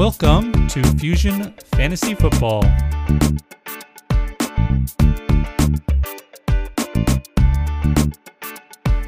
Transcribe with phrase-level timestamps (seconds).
[0.00, 2.62] Welcome to Fusion Fantasy Football.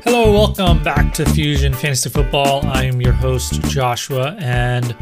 [0.04, 2.66] Hello, welcome back to Fusion Fantasy Football.
[2.66, 4.94] I'm your host, Joshua, and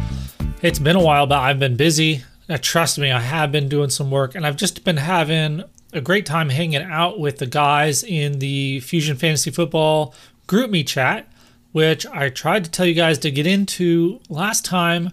[0.63, 2.23] it's been a while, but I've been busy.
[2.49, 6.01] Uh, trust me, I have been doing some work, and I've just been having a
[6.01, 10.15] great time hanging out with the guys in the Fusion Fantasy Football
[10.47, 11.29] GroupMe chat,
[11.73, 15.13] which I tried to tell you guys to get into last time.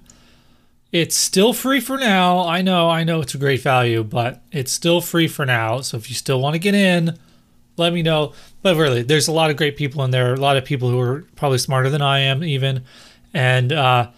[0.92, 2.48] It's still free for now.
[2.48, 5.82] I know, I know it's a great value, but it's still free for now.
[5.82, 7.18] So if you still want to get in,
[7.76, 8.34] let me know.
[8.62, 11.00] But really, there's a lot of great people in there, a lot of people who
[11.00, 12.84] are probably smarter than I am, even.
[13.34, 14.12] And uh,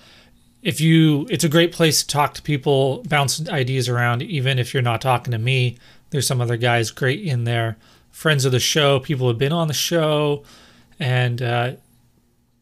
[0.61, 4.73] if you, it's a great place to talk to people, bounce ideas around, even if
[4.73, 5.77] you're not talking to me.
[6.11, 7.77] There's some other guys great in there,
[8.11, 10.43] friends of the show, people who have been on the show,
[10.99, 11.71] and uh,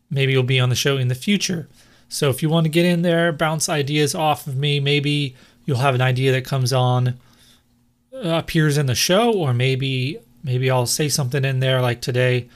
[0.10, 1.68] maybe you'll be on the show in the future.
[2.10, 5.78] So if you want to get in there, bounce ideas off of me, maybe you'll
[5.78, 7.20] have an idea that comes on,
[8.14, 12.50] uh, appears in the show, or maybe maybe I'll say something in there like today.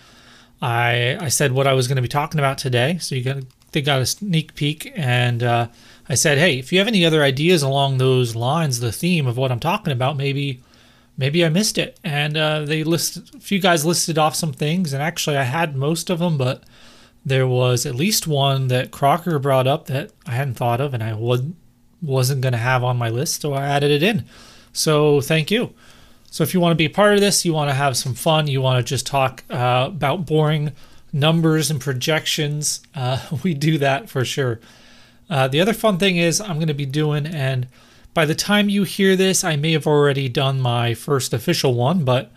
[0.62, 3.44] I I said what I was going to be talking about today, so you got
[3.72, 5.68] they got a sneak peek, and uh,
[6.10, 9.38] I said, hey, if you have any other ideas along those lines, the theme of
[9.38, 10.62] what I'm talking about, maybe
[11.18, 12.00] maybe I missed it.
[12.04, 15.76] And uh, they list a few guys listed off some things, and actually I had
[15.76, 16.64] most of them, but
[17.26, 21.04] there was at least one that Crocker brought up that I hadn't thought of, and
[21.04, 21.56] I wasn't
[22.02, 24.26] wasn't going to have on my list, so I added it in.
[24.74, 25.74] So thank you.
[26.32, 28.48] So if you want to be part of this, you want to have some fun,
[28.48, 30.72] you want to just talk uh, about boring
[31.14, 34.60] numbers and projections, uh, we do that for sure.
[35.30, 37.68] Uh, the other fun thing is I'm going to be doing, and
[38.14, 42.04] by the time you hear this, I may have already done my first official one,
[42.04, 42.32] but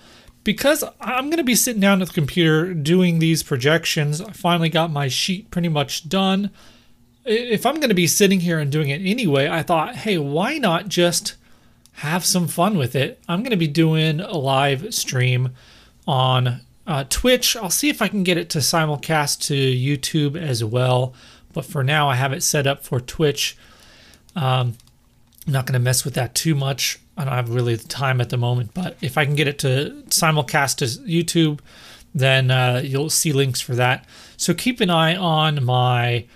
[0.45, 4.69] because I'm going to be sitting down at the computer doing these projections, I finally
[4.69, 6.51] got my sheet pretty much done.
[7.25, 10.59] If I'm going to be sitting here and doing it anyway, I thought, hey, why
[10.59, 11.37] not just
[11.95, 13.21] have some fun with it?
[13.27, 15.51] I'm going to be doing a live stream
[16.07, 17.57] on uh, Twitch.
[17.57, 21.15] I'll see if I can get it to simulcast to YouTube as well,
[21.55, 23.57] but for now, I have it set up for Twitch.
[24.37, 24.77] Um,
[25.47, 26.99] I'm not going to mess with that too much.
[27.17, 29.59] I don't have really the time at the moment, but if I can get it
[29.61, 31.61] to simulcast to YouTube,
[32.15, 34.07] then uh, you'll see links for that.
[34.37, 36.27] So keep an eye on my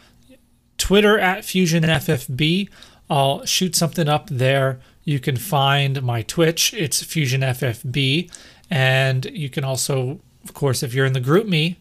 [0.77, 2.69] Twitter at FusionFFB.
[3.11, 4.81] I'll shoot something up there.
[5.05, 8.31] You can find my Twitch, it's FusionFFB.
[8.71, 11.77] And you can also, of course, if you're in the GroupMe,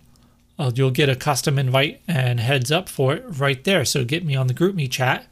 [0.57, 3.85] uh, you'll get a custom invite and heads up for it right there.
[3.85, 5.27] So get me on the GroupMe chat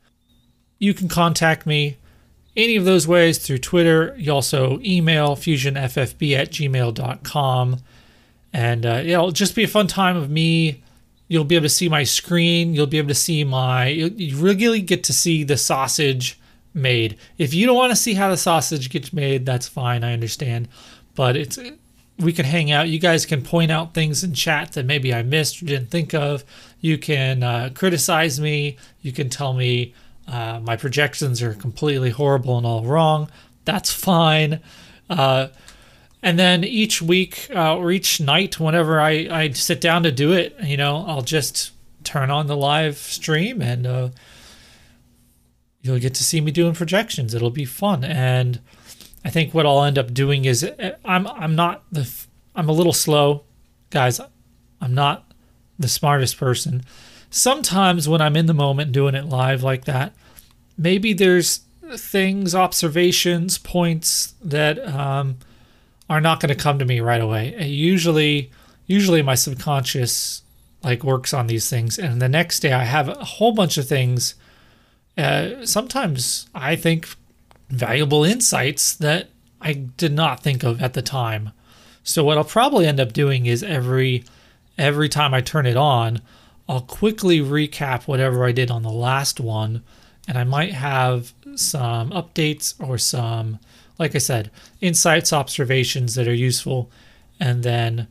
[0.79, 1.97] you can contact me
[2.55, 4.15] any of those ways through Twitter.
[4.17, 7.77] You also email fusionffb at gmail.com.
[8.53, 10.81] And uh, it'll just be a fun time of me.
[11.27, 12.73] You'll be able to see my screen.
[12.73, 16.39] You'll be able to see my, you really get to see the sausage
[16.73, 17.17] made.
[17.37, 20.03] If you don't want to see how the sausage gets made, that's fine.
[20.03, 20.69] I understand.
[21.15, 21.59] But it's,
[22.19, 22.87] we can hang out.
[22.87, 26.13] You guys can point out things in chat that maybe I missed or didn't think
[26.13, 26.45] of.
[26.79, 28.77] You can uh, criticize me.
[29.01, 29.93] You can tell me
[30.27, 33.29] uh, my projections are completely horrible and all wrong.
[33.63, 34.59] That's fine.
[35.09, 35.47] Uh,
[36.21, 40.33] and then each week uh, or each night, whenever I, I sit down to do
[40.33, 41.71] it, you know, I'll just
[42.03, 44.09] turn on the live stream and uh,
[45.81, 47.33] you'll get to see me doing projections.
[47.33, 48.03] It'll be fun.
[48.03, 48.59] And
[49.23, 52.09] I think what I'll end up doing is uh, I'm I'm not the
[52.55, 53.43] I'm a little slow,
[53.89, 54.19] guys.
[54.81, 55.31] I'm not
[55.77, 56.83] the smartest person
[57.35, 60.13] sometimes when I'm in the moment doing it live like that,
[60.77, 61.61] maybe there's
[61.97, 65.37] things, observations, points that um,
[66.09, 67.61] are not going to come to me right away.
[67.67, 68.51] Usually,
[68.87, 70.43] usually my subconscious
[70.81, 73.87] like works on these things, and the next day I have a whole bunch of
[73.87, 74.35] things.
[75.17, 77.15] Uh, sometimes I think
[77.69, 79.29] valuable insights that
[79.59, 81.51] I did not think of at the time.
[82.03, 84.23] So what I'll probably end up doing is every
[84.77, 86.21] every time I turn it on,
[86.67, 89.83] I'll quickly recap whatever I did on the last one,
[90.27, 93.59] and I might have some updates or some,
[93.99, 94.49] like I said,
[94.81, 96.89] insights, observations that are useful,
[97.39, 98.07] and then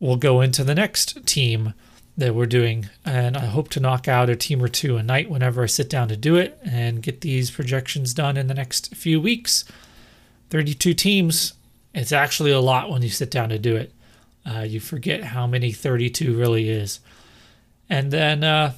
[0.00, 1.74] we'll go into the next team
[2.16, 2.88] that we're doing.
[3.04, 5.88] And I hope to knock out a team or two a night whenever I sit
[5.88, 9.64] down to do it and get these projections done in the next few weeks.
[10.50, 11.54] 32 teams,
[11.94, 13.92] it's actually a lot when you sit down to do it.
[14.44, 17.00] Uh, you forget how many 32 really is.
[17.90, 18.72] And then uh,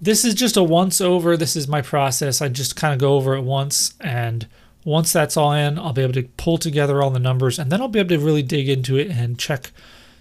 [0.00, 1.36] this is just a once over.
[1.36, 2.42] This is my process.
[2.42, 3.94] I just kind of go over it once.
[4.00, 4.46] And
[4.84, 7.80] once that's all in, I'll be able to pull together all the numbers and then
[7.80, 9.70] I'll be able to really dig into it and check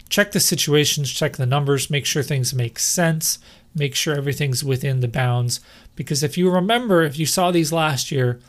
[0.10, 3.40] check the situations, check the numbers, make sure things make sense,
[3.74, 5.60] make sure everything's within the bounds.
[5.96, 8.40] Because if you remember, if you saw these last year,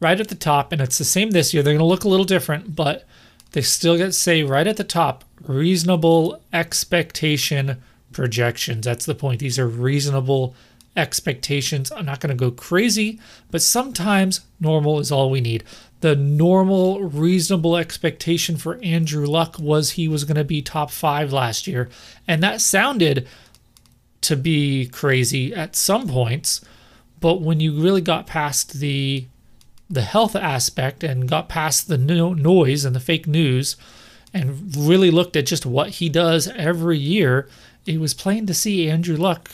[0.00, 2.08] right at the top, and it's the same this year, they're going to look a
[2.08, 3.06] little different, but
[3.52, 8.84] they still get say right at the top reasonable expectation projections.
[8.84, 9.40] That's the point.
[9.40, 10.54] These are reasonable
[10.96, 11.92] expectations.
[11.92, 13.20] I'm not going to go crazy,
[13.50, 15.64] but sometimes normal is all we need.
[16.00, 21.32] The normal, reasonable expectation for Andrew Luck was he was going to be top five
[21.32, 21.88] last year.
[22.26, 23.28] And that sounded
[24.22, 26.60] to be crazy at some points.
[27.20, 29.26] But when you really got past the
[29.92, 33.76] the health aspect and got past the no- noise and the fake news
[34.32, 37.48] and really looked at just what he does every year,
[37.86, 39.50] it was plain to see Andrew Luck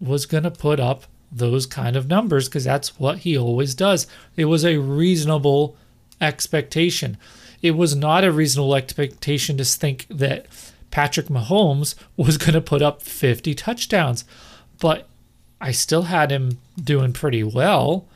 [0.00, 4.06] was going to put up those kind of numbers because that's what he always does.
[4.36, 5.76] It was a reasonable
[6.20, 7.16] expectation.
[7.62, 10.46] It was not a reasonable expectation to think that
[10.90, 14.24] Patrick Mahomes was going to put up 50 touchdowns,
[14.80, 15.08] but
[15.60, 18.06] I still had him doing pretty well.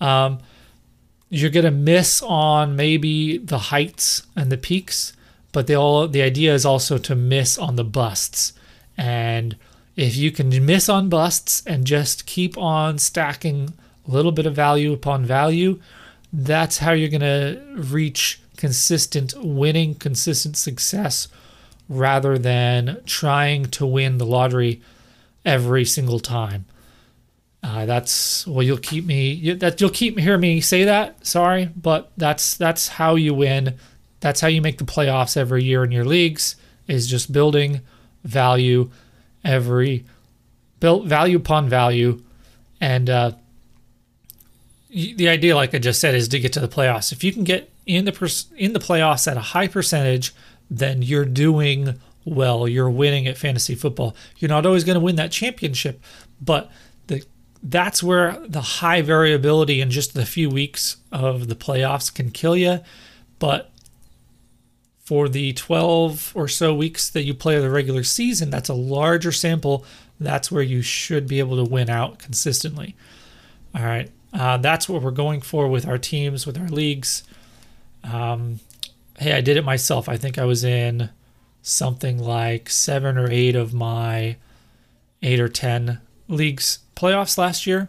[0.00, 0.40] Um,
[1.28, 5.14] you're going to miss on maybe the heights and the peaks,
[5.52, 8.52] but the all the idea is also to miss on the busts.
[8.96, 9.56] And
[9.96, 13.74] if you can miss on busts and just keep on stacking
[14.06, 15.80] a little bit of value upon value,
[16.32, 21.28] that's how you're going to reach consistent winning, consistent success
[21.88, 24.80] rather than trying to win the lottery
[25.44, 26.64] every single time.
[27.62, 31.24] Uh, that's well, you'll keep me you, that you'll keep hear me say that.
[31.24, 33.78] Sorry, but that's that's how you win.
[34.20, 36.56] That's how you make the playoffs every year in your leagues.
[36.88, 37.80] Is just building
[38.24, 38.90] value
[39.44, 40.04] every
[40.80, 42.22] built value upon value,
[42.80, 43.32] and uh,
[44.90, 47.12] the idea, like I just said, is to get to the playoffs.
[47.12, 50.34] If you can get in the pers- in the playoffs at a high percentage,
[50.70, 52.68] then you're doing well.
[52.68, 54.14] You're winning at fantasy football.
[54.38, 56.02] You're not always going to win that championship,
[56.40, 56.70] but
[57.06, 57.24] the
[57.62, 62.56] that's where the high variability in just the few weeks of the playoffs can kill
[62.56, 62.80] you.
[63.38, 63.70] But
[65.02, 69.32] for the 12 or so weeks that you play the regular season, that's a larger
[69.32, 69.84] sample.
[70.20, 72.94] That's where you should be able to win out consistently.
[73.74, 74.10] All right.
[74.32, 77.24] Uh, that's what we're going for with our teams, with our leagues.
[78.04, 78.60] Um,
[79.18, 80.08] hey, I did it myself.
[80.08, 81.10] I think I was in
[81.62, 84.36] something like seven or eight of my
[85.22, 87.88] eight or 10 leagues playoffs last year.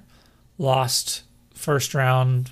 [0.57, 1.23] Lost
[1.53, 2.51] first round,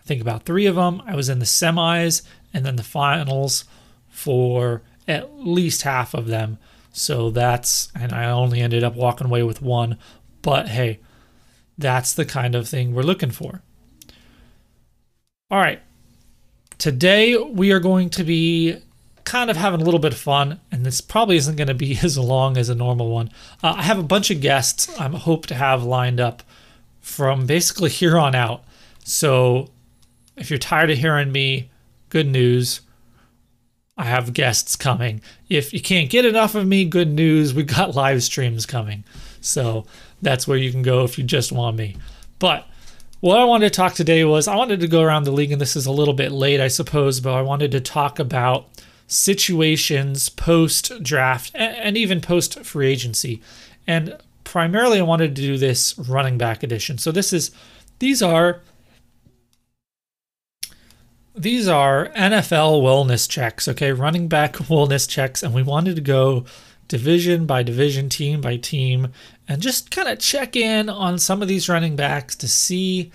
[0.00, 1.02] I think about three of them.
[1.06, 2.22] I was in the semis
[2.54, 3.64] and then the finals
[4.16, 6.56] for at least half of them.
[6.90, 9.98] So that's, and I only ended up walking away with one.
[10.40, 11.00] But hey,
[11.76, 13.60] that's the kind of thing we're looking for.
[15.50, 15.82] All right.
[16.78, 18.78] Today we are going to be
[19.24, 21.98] kind of having a little bit of fun, and this probably isn't going to be
[22.02, 23.30] as long as a normal one.
[23.62, 26.42] Uh, I have a bunch of guests I am hope to have lined up
[27.02, 28.64] from basically here on out.
[29.04, 29.68] So
[30.38, 31.68] if you're tired of hearing me,
[32.08, 32.80] good news.
[33.96, 35.22] I have guests coming.
[35.48, 37.54] If you can't get enough of me, good news.
[37.54, 39.04] We got live streams coming.
[39.40, 39.86] So
[40.20, 41.96] that's where you can go if you just want me.
[42.38, 42.66] But
[43.20, 45.60] what I wanted to talk today was I wanted to go around the league, and
[45.60, 48.68] this is a little bit late, I suppose, but I wanted to talk about
[49.06, 53.40] situations post draft and even post free agency.
[53.86, 56.98] And primarily, I wanted to do this running back edition.
[56.98, 57.50] So this is
[57.98, 58.60] these are
[61.36, 63.92] these are NFL wellness checks, okay?
[63.92, 66.44] Running back wellness checks, and we wanted to go
[66.88, 69.08] division by division, team by team,
[69.48, 73.10] and just kind of check in on some of these running backs to see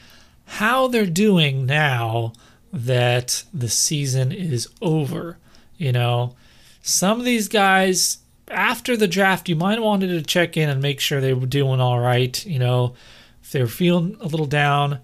[0.46, 2.34] how they're doing now
[2.72, 5.38] that the season is over.
[5.78, 6.36] You know,
[6.82, 10.82] some of these guys after the draft, you might have wanted to check in and
[10.82, 12.46] make sure they were doing all right.
[12.46, 12.94] You know,
[13.42, 15.00] if they were feeling a little down.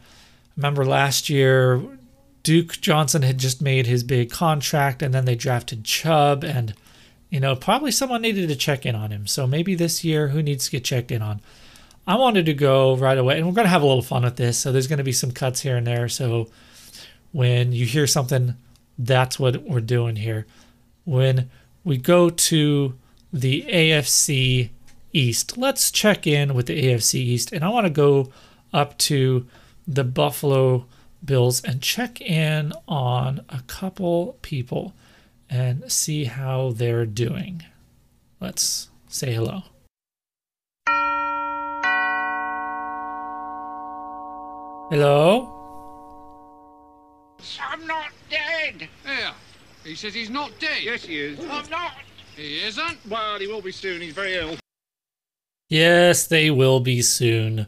[0.56, 1.82] Remember last year,
[2.48, 6.74] Duke Johnson had just made his big contract, and then they drafted Chubb, and
[7.30, 9.28] you know, probably someone needed to check in on him.
[9.28, 11.42] So maybe this year, who needs to get checked in on?
[12.08, 14.38] I wanted to go right away, and we're going to have a little fun with
[14.38, 14.58] this.
[14.58, 16.08] So there's going to be some cuts here and there.
[16.08, 16.48] So
[17.34, 18.56] when you hear something,
[18.98, 20.48] that's what we're doing here.
[21.04, 21.50] When
[21.84, 22.98] we go to
[23.34, 24.70] the AFC
[25.12, 27.52] East, let's check in with the AFC East.
[27.52, 28.32] And I want to go
[28.72, 29.46] up to
[29.86, 30.86] the Buffalo
[31.24, 34.94] Bills and check in on a couple people
[35.50, 37.64] and see how they're doing.
[38.40, 39.64] Let's say hello.
[44.90, 45.54] Hello?
[47.62, 48.88] I'm not dead.
[49.06, 49.34] Yeah.
[49.84, 50.84] He says he's not dead.
[50.84, 51.40] Yes, he is.
[51.40, 51.94] I'm not.
[52.36, 52.98] He isn't?
[53.10, 54.02] Well, he will be soon.
[54.02, 54.58] He's very ill.
[55.70, 57.68] Yes, they will be soon.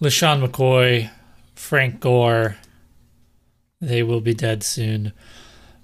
[0.00, 1.10] LeSean McCoy,
[1.54, 2.56] Frank Gore,
[3.80, 5.12] they will be dead soon.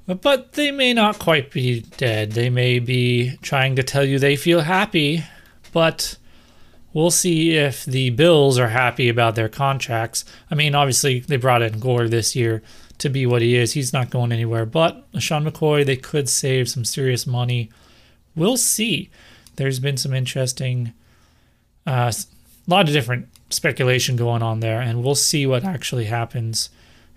[0.07, 2.33] But they may not quite be dead.
[2.33, 5.25] They may be trying to tell you they feel happy,
[5.73, 6.19] but
[6.93, 10.25] we'll see if the Bills are happy about their contracts.
[10.51, 12.63] I mean, obviously, they brought in Gore this year
[12.99, 13.73] to be what he is.
[13.73, 14.67] He's not going anywhere.
[14.67, 17.71] But Sean McCoy, they could save some serious money.
[18.37, 19.11] We'll see.
[19.57, 20.93] There's been some interesting,
[21.87, 26.69] uh, a lot of different speculation going on there, and we'll see what actually happens.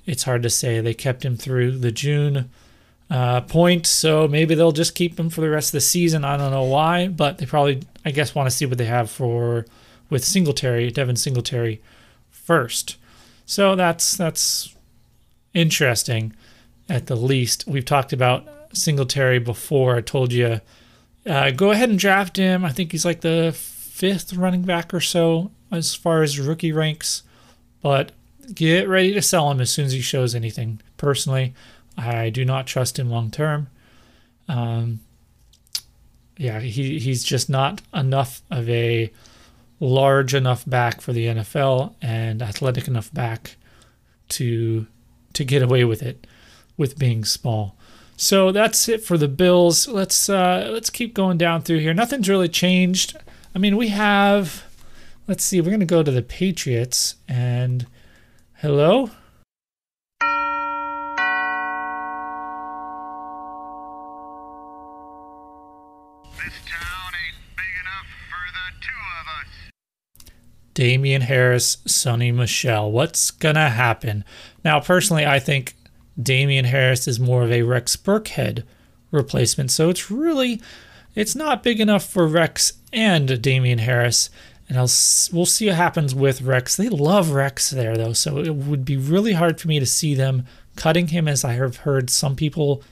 [0.08, 0.80] It's hard to say.
[0.80, 2.50] They kept him through the June
[3.12, 6.26] uh, point, so maybe they'll just keep him for the rest of the season.
[6.26, 9.12] I don't know why, but they probably, I guess, want to see what they have
[9.12, 9.66] for
[10.10, 11.82] with Singletary, Devin Singletary,
[12.32, 12.96] first.
[13.46, 14.74] So that's that's
[15.54, 16.34] interesting,
[16.88, 17.66] at the least.
[17.68, 19.98] We've talked about Singletary before.
[19.98, 20.62] I told you,
[21.26, 22.64] uh, go ahead and draft him.
[22.64, 27.24] I think he's like the fifth running back or so as far as rookie ranks,
[27.82, 28.12] but
[28.54, 30.82] get ready to sell him as soon as he shows anything.
[30.98, 31.54] Personally,
[31.98, 33.68] I do not trust him long term.
[34.48, 35.00] Um,
[36.38, 39.12] yeah, he, he's just not enough of a
[39.80, 43.56] large enough back for the NFL and athletic enough back
[44.30, 44.88] to
[45.34, 46.26] to get away with it
[46.78, 47.76] with being small.
[48.16, 49.88] So that's it for the Bills.
[49.88, 51.94] Let's uh, let's keep going down through here.
[51.94, 53.16] Nothing's really changed.
[53.54, 54.64] I mean, we have.
[55.28, 55.62] Let's see.
[55.62, 57.86] We're gonna go to the Patriots and
[58.62, 59.10] hello.
[70.74, 72.92] Damien Harris, Sony Michel.
[72.92, 74.24] What's gonna happen?
[74.64, 75.76] Now, personally, I think
[76.22, 78.64] Damien Harris is more of a Rex Burkhead
[79.10, 80.62] replacement, so it's really
[81.16, 84.30] it's not big enough for Rex and Damien Harris.
[84.70, 84.90] And I'll
[85.32, 86.76] we'll see what happens with Rex.
[86.76, 90.14] They love Rex there though, so it would be really hard for me to see
[90.14, 90.46] them
[90.76, 92.84] cutting him, as I have heard some people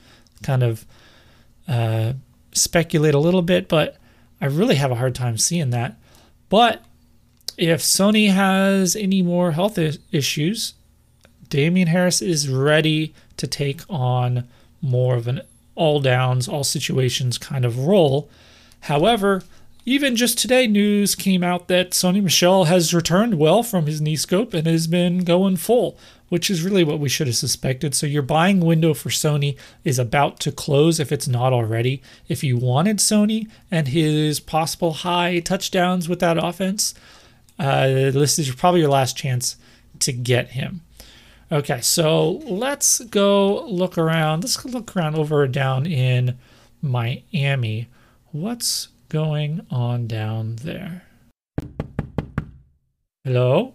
[0.42, 0.86] kind of
[1.68, 2.14] uh,
[2.52, 3.96] speculate a little bit, but
[4.40, 5.96] I really have a hard time seeing that.
[6.48, 6.82] But
[7.56, 9.78] if Sony has any more health
[10.12, 10.74] issues,
[11.48, 14.46] Damien Harris is ready to take on
[14.82, 15.42] more of an
[15.74, 18.28] all downs, all situations kind of role.
[18.80, 19.42] However,
[19.88, 24.16] even just today, news came out that Sony Michel has returned well from his knee
[24.16, 25.96] scope and has been going full,
[26.28, 27.94] which is really what we should have suspected.
[27.94, 32.02] So your buying window for Sony is about to close if it's not already.
[32.26, 36.92] If you wanted Sony and his possible high touchdowns with that offense,
[37.56, 39.56] uh, this is probably your last chance
[40.00, 40.80] to get him.
[41.52, 44.42] Okay, so let's go look around.
[44.42, 46.36] Let's look around over down in
[46.82, 47.86] Miami.
[48.32, 51.02] What's going on down there?
[53.24, 53.74] Hello?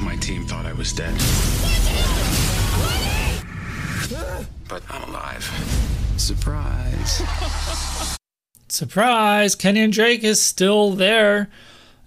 [0.00, 1.14] My team thought I was dead.
[4.68, 5.44] But I'm alive.
[6.16, 7.22] Surprise.
[8.68, 9.54] Surprise!
[9.54, 11.48] Kenyan Drake is still there.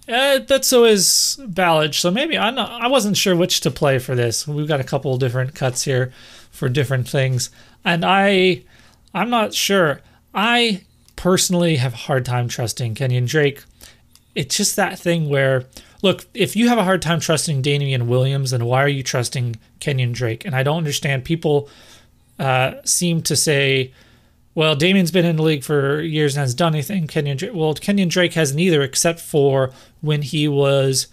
[0.08, 1.96] Uh, but so is Ballage.
[1.96, 4.48] So maybe I'm not, I wasn't sure which to play for this.
[4.48, 6.12] We've got a couple different cuts here
[6.52, 7.52] for different things,
[7.86, 8.64] and I
[9.14, 10.02] I'm not sure.
[10.34, 10.84] I
[11.20, 13.66] personally have a hard time trusting Kenyan Drake.
[14.36, 15.66] It's just that thing where
[16.02, 19.58] look, if you have a hard time trusting Damien Williams, then why are you trusting
[19.82, 20.46] Kenyan Drake?
[20.46, 21.26] And I don't understand.
[21.26, 21.68] People
[22.40, 23.92] uh, seem to say
[24.56, 27.06] well, Damien's been in the league for years and hasn't done anything.
[27.06, 29.72] Kenyan, well, Kenyan Drake hasn't either, except for
[30.02, 31.08] when he was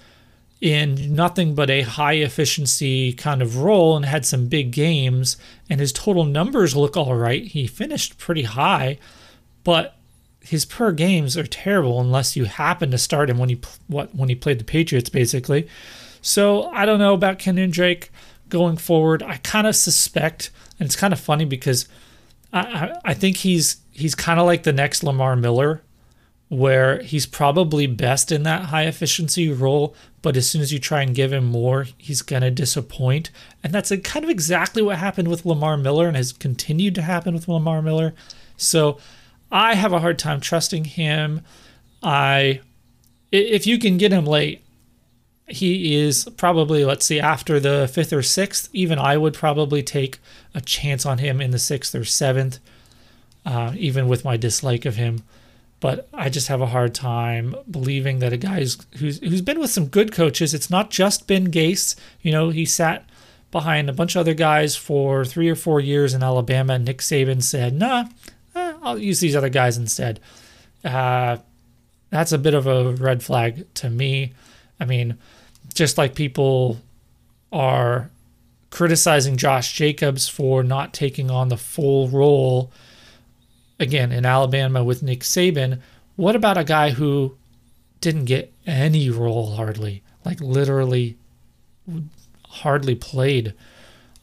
[0.61, 5.37] in nothing but a high efficiency kind of role and had some big games,
[5.69, 7.45] and his total numbers look all right.
[7.45, 8.99] He finished pretty high,
[9.65, 9.96] but
[10.47, 14.29] his per games are terrible unless you happen to start him when he what when
[14.29, 15.69] he played the Patriots, basically.
[16.23, 18.11] So I don't know about Kenyan Drake
[18.49, 19.23] going forward.
[19.23, 21.89] I kind of suspect, and it's kind of funny because
[22.53, 25.83] I, I think he's he's kind of like the next Lamar Miller,
[26.49, 31.03] where he's probably best in that high efficiency role, but as soon as you try
[31.03, 33.31] and give him more, he's gonna disappoint.
[33.65, 37.03] And that's a, kind of exactly what happened with Lamar Miller and has continued to
[37.03, 38.15] happen with Lamar Miller.
[38.57, 38.99] So
[39.51, 41.43] I have a hard time trusting him.
[42.03, 42.61] I
[43.33, 44.63] if you can get him late,
[45.49, 50.19] he is probably let's see after the fifth or sixth even i would probably take
[50.55, 52.59] a chance on him in the sixth or seventh
[53.45, 55.23] uh, even with my dislike of him
[55.79, 59.61] but i just have a hard time believing that a guy who's, who's, who's been
[59.61, 63.09] with some good coaches it's not just ben gase you know he sat
[63.53, 67.41] behind a bunch of other guys for three or four years in alabama nick saban
[67.41, 68.05] said nah
[68.87, 70.21] I'll use these other guys instead.
[70.85, 71.39] Uh,
[72.11, 74.33] that's a bit of a red flag to me.
[74.79, 75.19] I mean,
[75.75, 76.81] just like people
[77.53, 78.11] are
[78.71, 82.71] criticizing Josh Jacobs for not taking on the full role
[83.81, 85.81] again in Alabama with Nick Saban,
[86.15, 87.37] what about a guy who
[88.01, 90.03] didn't get any role hardly?
[90.25, 91.17] Like literally
[92.49, 93.53] hardly played.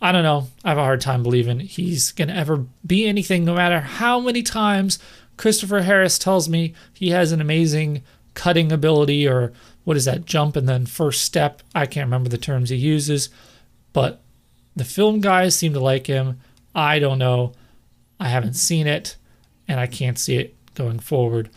[0.03, 0.49] I don't know.
[0.65, 4.19] I have a hard time believing he's going to ever be anything, no matter how
[4.19, 4.99] many times
[5.37, 9.53] Christopher Harris tells me he has an amazing cutting ability or
[9.85, 11.61] what is that jump and then first step.
[11.73, 13.29] I can't remember the terms he uses,
[13.93, 14.21] but
[14.75, 16.41] the film guys seem to like him.
[16.75, 17.53] I don't know.
[18.19, 19.15] I haven't seen it
[19.69, 21.49] and I can't see it going forward.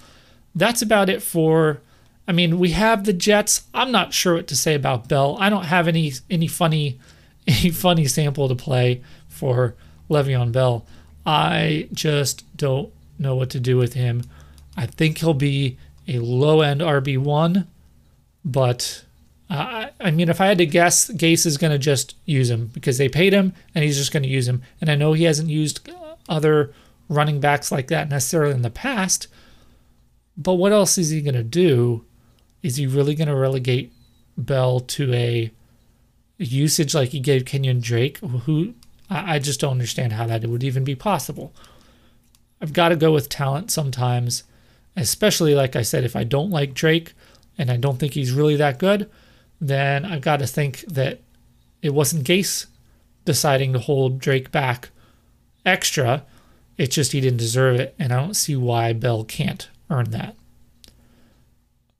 [0.54, 1.80] That's about it for
[2.28, 3.64] I mean, we have the Jets.
[3.74, 5.36] I'm not sure what to say about Bell.
[5.40, 7.00] I don't have any any funny
[7.46, 9.74] any funny sample to play for
[10.10, 10.86] Le'Veon Bell.
[11.24, 14.22] I just don't know what to do with him.
[14.76, 17.66] I think he'll be a low end RB one,
[18.44, 19.04] but
[19.48, 22.70] uh, I mean, if I had to guess, Gase is going to just use him
[22.72, 24.62] because they paid him and he's just going to use him.
[24.80, 25.88] And I know he hasn't used
[26.28, 26.72] other
[27.08, 29.28] running backs like that necessarily in the past,
[30.36, 32.04] but what else is he going to do?
[32.62, 33.92] Is he really going to relegate
[34.36, 35.52] Bell to a
[36.38, 38.18] usage like he gave Kenyan Drake?
[38.18, 38.74] Who
[39.08, 41.54] I just don't understand how that would even be possible.
[42.60, 44.44] I've got to go with talent sometimes,
[44.96, 47.14] especially like I said, if I don't like Drake
[47.58, 49.10] and I don't think he's really that good,
[49.60, 51.20] then I've got to think that
[51.82, 52.66] it wasn't Gase
[53.24, 54.90] deciding to hold Drake back
[55.64, 56.24] extra.
[56.76, 60.34] It's just he didn't deserve it, and I don't see why Bell can't earn that.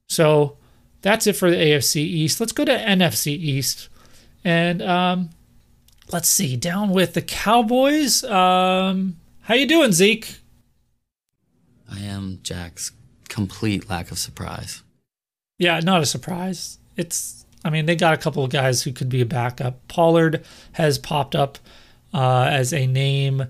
[0.08, 0.56] So
[1.02, 2.40] that's it for the AFC East.
[2.40, 3.88] Let's go to NFC East,
[4.46, 5.30] and um,
[6.12, 6.56] let's see.
[6.56, 8.22] Down with the Cowboys.
[8.22, 10.38] Um, how you doing, Zeke?
[11.90, 12.92] I am Jack's
[13.28, 14.84] complete lack of surprise.
[15.58, 16.78] Yeah, not a surprise.
[16.96, 19.86] It's I mean, they got a couple of guys who could be a backup.
[19.88, 21.58] Pollard has popped up
[22.14, 23.48] uh, as a name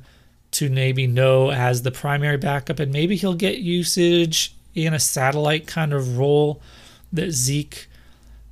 [0.53, 5.67] to maybe know as the primary backup, and maybe he'll get usage in a satellite
[5.67, 6.63] kind of role
[7.13, 7.86] that Zeke.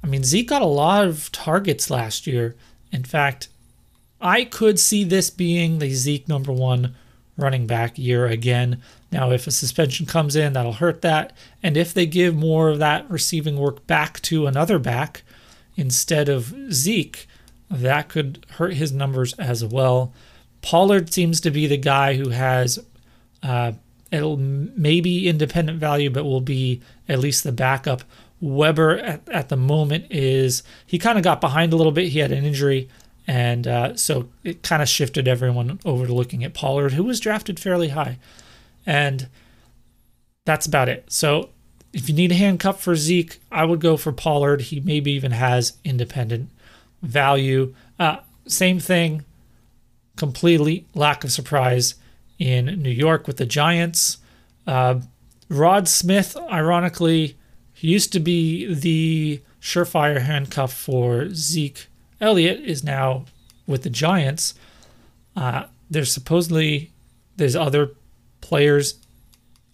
[0.04, 2.54] I mean, Zeke got a lot of targets last year.
[2.92, 3.48] In fact,
[4.20, 6.94] I could see this being the Zeke number one
[7.38, 8.82] running back year again.
[9.10, 11.32] Now, if a suspension comes in, that'll hurt that.
[11.62, 15.22] And if they give more of that receiving work back to another back,
[15.74, 17.26] instead of Zeke,
[17.70, 20.12] that could hurt his numbers as well.
[20.60, 22.78] Pollard seems to be the guy who has
[23.42, 23.72] uh,
[24.14, 28.02] it'll maybe independent value, but will be at least the backup.
[28.40, 32.08] Weber at, at the moment is he kind of got behind a little bit.
[32.08, 32.88] He had an injury,
[33.26, 37.20] and uh, so it kind of shifted everyone over to looking at Pollard, who was
[37.20, 38.18] drafted fairly high,
[38.84, 39.28] and
[40.44, 41.04] that's about it.
[41.08, 41.50] So
[41.92, 44.62] if you need a handcuff for Zeke, I would go for Pollard.
[44.62, 46.50] He maybe even has independent
[47.02, 47.74] value.
[47.98, 49.24] Uh, same thing,
[50.16, 51.94] completely lack of surprise
[52.38, 54.18] in New York with the Giants.
[54.66, 55.00] Uh,
[55.48, 57.36] Rod Smith, ironically,
[57.84, 61.86] used to be the surefire handcuff for Zeke
[62.20, 63.24] Elliott, is now
[63.66, 64.54] with the Giants.
[65.36, 66.92] Uh, there's supposedly
[67.36, 67.90] there's other
[68.40, 68.94] players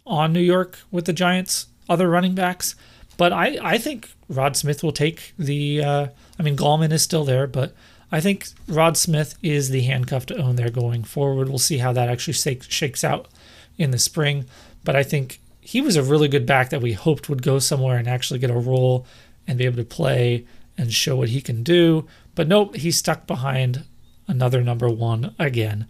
[0.07, 2.75] on New York with the Giants other running backs.
[3.17, 5.85] But I, I think Rod Smith will take the.
[5.85, 6.07] Uh,
[6.39, 7.75] I mean, Gallman is still there, but
[8.11, 11.49] I think Rod Smith is the handcuff to own there going forward.
[11.49, 13.29] We'll see how that actually shakes out
[13.77, 14.47] in the spring.
[14.85, 17.97] But I think he was a really good back that we hoped would go somewhere
[17.97, 19.07] and actually get a role
[19.47, 20.47] and be able to play
[20.77, 22.07] and show what he can do.
[22.35, 23.85] But nope, he's stuck behind
[24.27, 25.87] another number one again.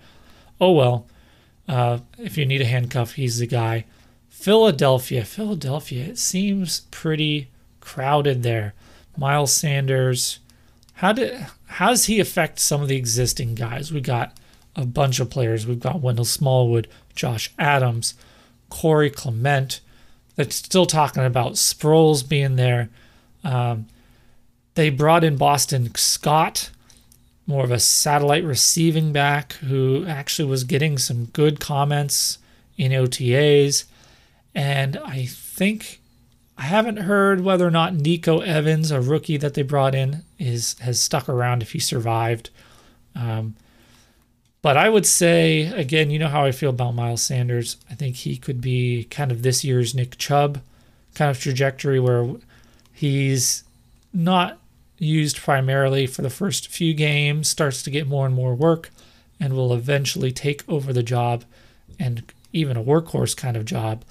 [0.60, 1.06] Oh well.
[1.68, 3.84] Uh, if you need a handcuff, he's the guy.
[4.28, 8.74] Philadelphia, Philadelphia, it seems pretty crowded there.
[9.16, 10.40] Miles Sanders,
[10.94, 13.92] how did how does he affect some of the existing guys?
[13.92, 14.36] We got
[14.74, 15.66] a bunch of players.
[15.66, 18.14] We've got Wendell Smallwood, Josh Adams,
[18.70, 19.80] Corey Clement.
[20.36, 22.88] That's still talking about Sproles being there.
[23.44, 23.86] Um,
[24.74, 26.70] they brought in Boston Scott,
[27.46, 32.38] more of a satellite receiving back who actually was getting some good comments
[32.78, 33.84] in OTAs.
[34.54, 36.00] And I think
[36.56, 40.78] I haven't heard whether or not Nico Evans, a rookie that they brought in, is
[40.80, 42.50] has stuck around if he survived.
[43.14, 43.56] Um,
[44.62, 47.76] but I would say again, you know how I feel about Miles Sanders.
[47.90, 50.60] I think he could be kind of this year's Nick Chubb
[51.14, 52.34] kind of trajectory where
[52.92, 53.64] he's
[54.12, 54.58] not
[54.98, 58.90] used primarily for the first few games, starts to get more and more work,
[59.40, 61.44] and will eventually take over the job
[61.98, 64.04] and even a workhorse kind of job,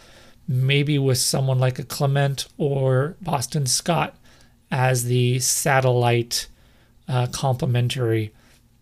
[0.47, 4.15] maybe with someone like a Clement or Boston Scott
[4.71, 6.47] as the satellite
[7.07, 8.31] uh, complementary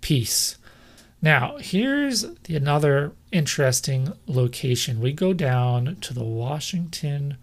[0.01, 0.56] piece.
[1.27, 5.01] Now, here's the, another interesting location.
[5.01, 7.35] We go down to the Washington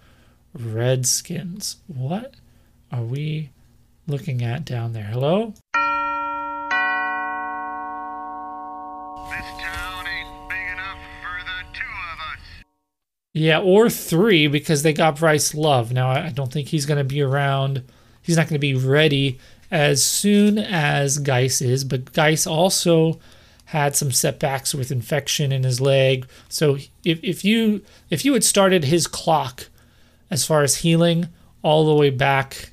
[0.55, 1.77] Redskins.
[1.87, 2.33] What
[2.91, 3.51] are we
[4.07, 5.05] looking at down there?
[5.05, 5.53] Hello?
[9.29, 12.41] This town ain't big enough for the two of us.
[13.35, 15.93] Yeah, or three because they got Bryce Love.
[15.93, 17.83] Now, I don't think he's going to be around.
[18.23, 19.39] He's not going to be ready
[19.71, 23.21] as soon as Guice is, but Guice also
[23.67, 26.27] had some setbacks with infection in his leg.
[26.49, 29.69] So if, if you if you had started his clock
[30.31, 31.29] as far as healing
[31.63, 32.71] all the way back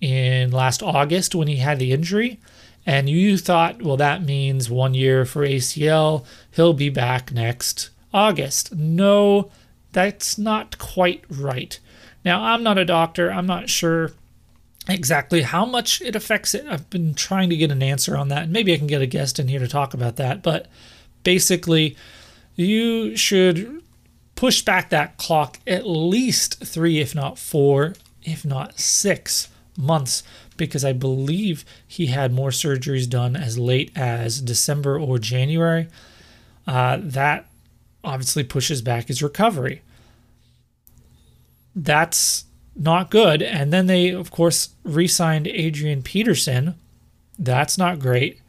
[0.00, 2.40] in last August when he had the injury,
[2.84, 8.74] and you thought, well, that means one year for ACL, he'll be back next August.
[8.74, 9.50] No,
[9.92, 11.78] that's not quite right.
[12.24, 13.30] Now, I'm not a doctor.
[13.30, 14.12] I'm not sure
[14.88, 16.66] exactly how much it affects it.
[16.66, 18.44] I've been trying to get an answer on that.
[18.44, 20.42] And maybe I can get a guest in here to talk about that.
[20.42, 20.66] But
[21.22, 21.96] basically,
[22.56, 23.82] you should
[24.34, 30.22] push back that clock at least three, if not four, if not six months,
[30.56, 35.88] because I believe he had more surgeries done as late as December or January.
[36.66, 37.46] Uh, that
[38.04, 39.82] obviously pushes back his recovery.
[41.74, 42.44] That's
[42.76, 43.42] not good.
[43.42, 46.74] And then they, of course, re signed Adrian Peterson.
[47.38, 48.40] That's not great.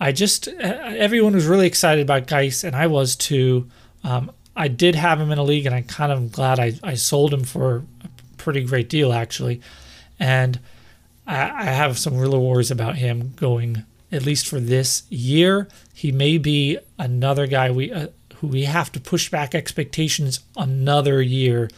[0.00, 3.68] I just, everyone was really excited about Guice, and I was too.
[4.02, 6.94] Um, I did have him in a league, and I'm kind of glad I, I
[6.94, 9.60] sold him for a pretty great deal, actually.
[10.18, 10.60] And
[11.26, 15.68] I, I have some real worries about him going, at least for this year.
[15.92, 21.22] He may be another guy we uh, who we have to push back expectations another
[21.22, 21.70] year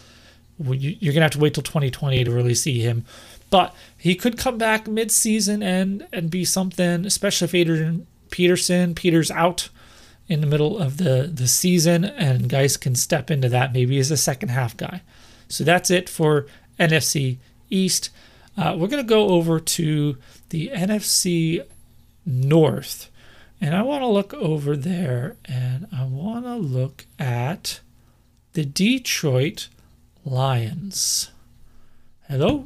[0.58, 3.04] you're gonna have to wait till 2020 to really see him.
[3.50, 9.30] But he could come back mid-season and and be something, especially if Adrian Peterson Peters
[9.30, 9.68] out
[10.28, 14.10] in the middle of the the season, and Guice can step into that maybe as
[14.10, 15.02] a second half guy.
[15.48, 16.46] So that's it for
[16.78, 17.38] NFC
[17.70, 18.10] East.
[18.56, 20.16] Uh, we're gonna go over to
[20.48, 21.62] the NFC
[22.24, 23.10] North,
[23.60, 27.80] and I want to look over there, and I want to look at
[28.54, 29.68] the Detroit
[30.26, 31.30] Lions.
[32.26, 32.64] Hello?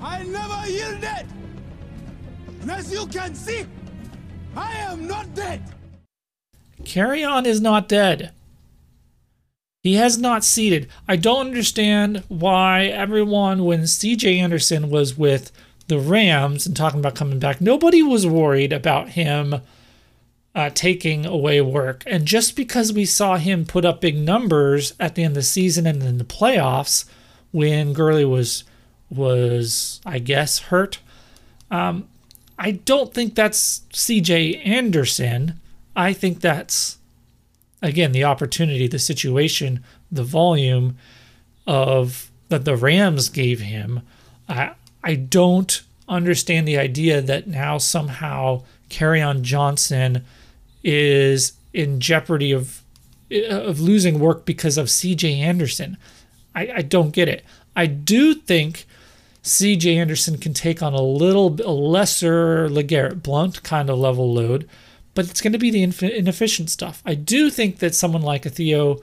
[0.00, 1.26] I never yielded!
[2.62, 3.66] And as you can see,
[4.56, 5.62] I am not dead!
[6.82, 8.32] Kerryon is not dead.
[9.82, 10.88] He has not ceded.
[11.06, 15.52] I don't understand why everyone, when CJ Anderson was with
[15.88, 19.60] the Rams and talking about coming back, nobody was worried about him
[20.54, 22.02] uh, taking away work.
[22.06, 25.42] And just because we saw him put up big numbers at the end of the
[25.42, 27.04] season and in the playoffs
[27.52, 28.64] when Gurley was
[29.08, 31.00] was I guess hurt,
[31.70, 32.08] um,
[32.58, 34.56] I don't think that's C.J.
[34.56, 35.60] Anderson.
[35.96, 36.98] I think that's
[37.82, 40.96] again the opportunity, the situation, the volume
[41.66, 44.02] of that the Rams gave him.
[44.48, 50.24] I I don't understand the idea that now somehow Kerryon Johnson
[50.82, 52.82] is in jeopardy of
[53.48, 55.96] of losing work because of CJ Anderson.
[56.54, 57.44] I, I don't get it.
[57.76, 58.86] I do think
[59.44, 64.68] CJ Anderson can take on a little a lesser LeGarrette Blunt kind of level load,
[65.14, 67.02] but it's going to be the inefficient stuff.
[67.06, 69.00] I do think that someone like a Theo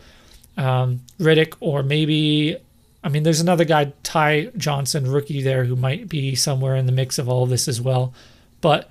[0.57, 2.57] um, Riddick or maybe,
[3.03, 6.91] I mean, there's another guy, Ty Johnson, rookie there, who might be somewhere in the
[6.91, 8.13] mix of all of this as well.
[8.59, 8.89] But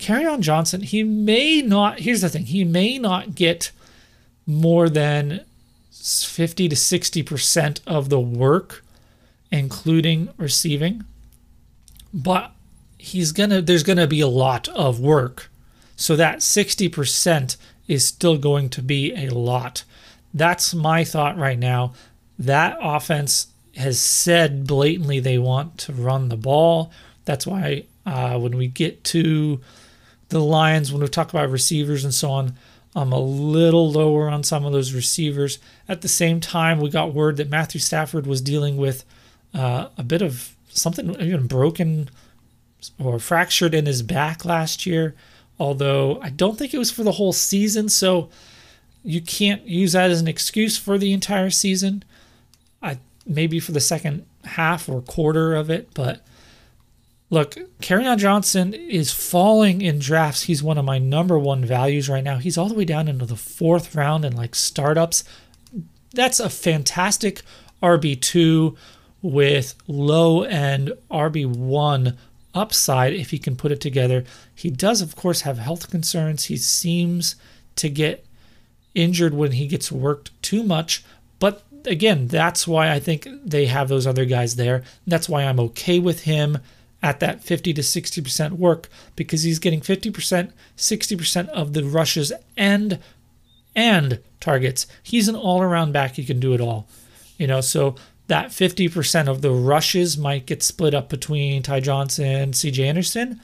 [0.00, 3.70] Kerryon Johnson, he may not, here's the thing, he may not get
[4.46, 5.44] more than
[5.92, 8.82] 50 to 60% of the work,
[9.52, 11.04] including receiving,
[12.14, 12.52] but
[12.96, 15.50] he's gonna, there's gonna be a lot of work.
[15.96, 19.84] So that 60% is still going to be a lot.
[20.32, 21.92] That's my thought right now.
[22.38, 26.90] That offense has said blatantly they want to run the ball.
[27.26, 29.60] That's why uh, when we get to
[30.30, 32.54] the Lions, when we talk about receivers and so on,
[32.94, 35.58] I'm a little lower on some of those receivers.
[35.88, 39.04] At the same time, we got word that Matthew Stafford was dealing with
[39.54, 42.08] uh, a bit of something even broken
[42.98, 45.14] or fractured in his back last year,
[45.58, 47.88] although I don't think it was for the whole season.
[47.88, 48.30] So
[49.04, 52.02] you can't use that as an excuse for the entire season.
[52.82, 56.24] I maybe for the second half or quarter of it, but
[57.30, 57.56] look,
[57.90, 60.42] on Johnson is falling in drafts.
[60.42, 62.38] He's one of my number one values right now.
[62.38, 65.24] He's all the way down into the fourth round in like startups.
[66.12, 67.42] That's a fantastic
[67.82, 68.76] RB2
[69.22, 72.16] with low end RB1
[72.52, 74.24] upside if he can put it together.
[74.54, 76.46] He does, of course, have health concerns.
[76.46, 77.36] He seems
[77.76, 78.26] to get
[78.94, 81.04] injured when he gets worked too much.
[81.38, 84.82] But again, that's why I think they have those other guys there.
[85.06, 86.58] That's why I'm okay with him
[87.02, 92.98] at that 50 to 60% work because he's getting 50%, 60% of the rushes and
[93.76, 94.86] and targets.
[95.02, 96.16] He's an all-around back.
[96.16, 96.88] He can do it all.
[97.38, 97.94] You know, so
[98.26, 103.40] that 50% of the rushes might get split up between Ty Johnson, CJ Anderson,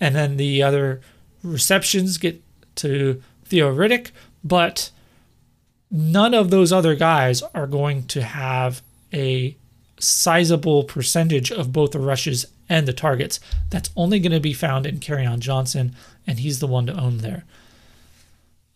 [0.00, 1.00] and then the other
[1.42, 2.42] receptions get
[2.76, 4.10] to Theo Riddick,
[4.42, 4.90] but
[5.90, 9.56] none of those other guys are going to have a
[9.98, 13.40] sizable percentage of both the rushes and the targets.
[13.70, 15.94] That's only going to be found in on Johnson,
[16.26, 17.44] and he's the one to own there.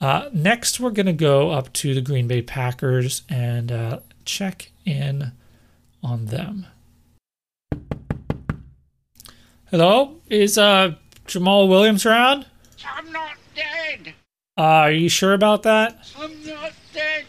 [0.01, 4.71] Uh, next, we're going to go up to the Green Bay Packers and uh, check
[4.85, 5.33] in
[6.03, 6.67] on them.
[9.71, 10.95] Hello, is uh,
[11.27, 12.47] Jamaal Williams around?
[12.87, 14.15] I'm not dead.
[14.57, 16.09] Uh, are you sure about that?
[16.19, 17.27] I'm not dead.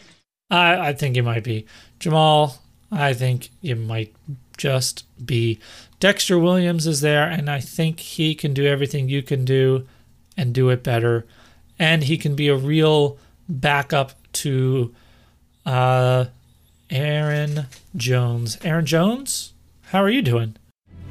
[0.50, 1.66] I, I think you might be.
[1.98, 4.14] Jamal, I think you might
[4.56, 5.58] just be.
[6.00, 9.86] Dexter Williams is there, and I think he can do everything you can do
[10.34, 11.26] and do it better.
[11.78, 14.94] And he can be a real backup to
[15.66, 16.26] uh,
[16.88, 18.56] Aaron Jones.
[18.62, 19.52] Aaron Jones,
[19.88, 20.56] how are you doing?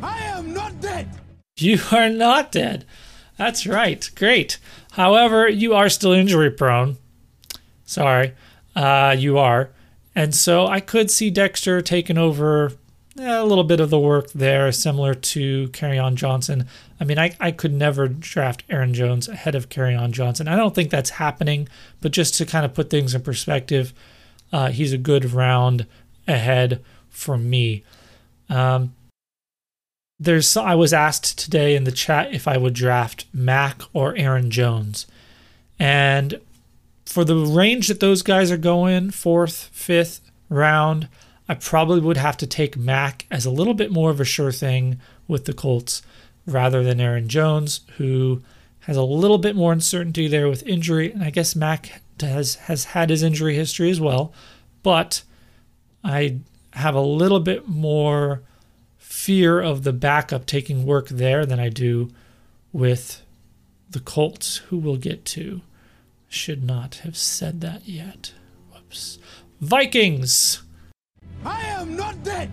[0.01, 1.07] I am not dead.
[1.57, 2.85] You are not dead.
[3.37, 4.09] That's right.
[4.15, 4.57] Great.
[4.93, 6.97] However, you are still injury prone.
[7.85, 8.33] Sorry.
[8.75, 9.69] Uh, you are.
[10.15, 12.73] And so I could see Dexter taking over
[13.19, 16.67] a little bit of the work there, similar to Kerryon Johnson.
[16.99, 20.47] I mean, I, I could never draft Aaron Jones ahead of Kerryon Johnson.
[20.47, 21.67] I don't think that's happening,
[22.01, 23.93] but just to kind of put things in perspective,
[24.51, 25.85] uh, he's a good round
[26.27, 27.83] ahead for me.
[28.49, 28.95] Um,
[30.19, 34.51] there's I was asked today in the chat if I would draft Mack or Aaron
[34.51, 35.07] Jones,
[35.77, 36.41] and
[37.05, 41.07] for the range that those guys are going, fourth, fifth round,
[41.49, 44.51] I probably would have to take Mack as a little bit more of a sure
[44.51, 46.03] thing with the Colts
[46.45, 48.43] rather than Aaron Jones, who
[48.81, 52.85] has a little bit more uncertainty there with injury, and I guess Mack has has
[52.85, 54.31] had his injury history as well,
[54.83, 55.23] but
[56.03, 56.37] I
[56.73, 58.43] have a little bit more
[58.97, 62.11] fear of the backup taking work there than I do
[62.71, 63.23] with
[63.89, 65.61] the Colts, who we'll get to.
[66.27, 68.33] Should not have said that yet.
[68.71, 69.17] Whoops.
[69.59, 70.61] Vikings.
[71.45, 72.51] I am not dead.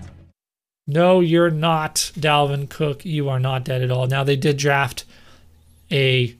[0.86, 3.04] No, you're not, Dalvin Cook.
[3.04, 4.06] You are not dead at all.
[4.06, 5.04] Now, they did draft
[5.90, 6.34] a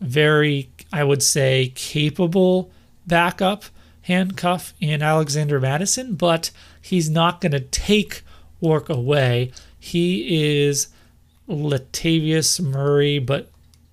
[0.00, 2.70] very, I would say, capable
[3.06, 3.64] backup
[4.02, 8.22] handcuff in Alexander Mattison, but he's not going to take
[8.60, 9.52] work away.
[9.78, 10.88] He is
[11.48, 13.50] Latavius Murray, but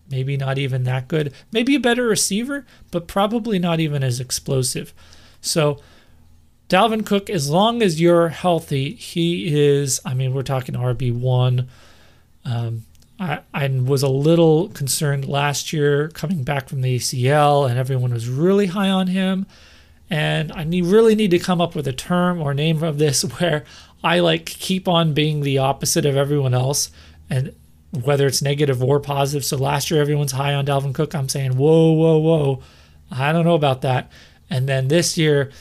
[0.09, 1.33] maybe not even that good.
[1.51, 4.93] Maybe a better receiver, but probably not even as explosive.
[5.41, 5.81] So,
[6.69, 11.65] Dalvin Cook, as long as you're healthy, he is, I mean, we're talking RB1.
[12.43, 12.83] Um,
[13.19, 18.13] I, I was a little concerned last year coming back from the ACL, and everyone
[18.13, 19.45] was really high on him.
[20.09, 23.21] And I need, really need to come up with a term or name of this
[23.39, 23.63] where
[24.03, 26.91] I like keep on being the opposite of everyone else,
[27.29, 27.53] and
[28.03, 29.45] whether it's negative or positive.
[29.45, 31.15] So last year everyone's high on Dalvin Cook.
[31.15, 32.61] I'm saying, whoa, whoa, whoa,
[33.09, 34.11] I don't know about that.
[34.49, 35.51] And then this year,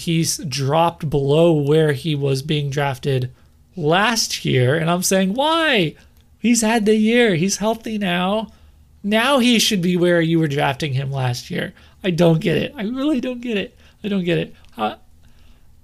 [0.00, 3.30] he's dropped below where he was being drafted
[3.76, 5.94] last year, and I'm saying, why?
[6.38, 7.34] He's had the year.
[7.34, 8.48] He's healthy now.
[9.02, 11.74] Now he should be where you were drafting him last year.
[12.02, 12.72] I don't get it.
[12.76, 13.76] I really don't get it.
[14.02, 14.54] I don't get it.
[14.76, 14.96] Uh,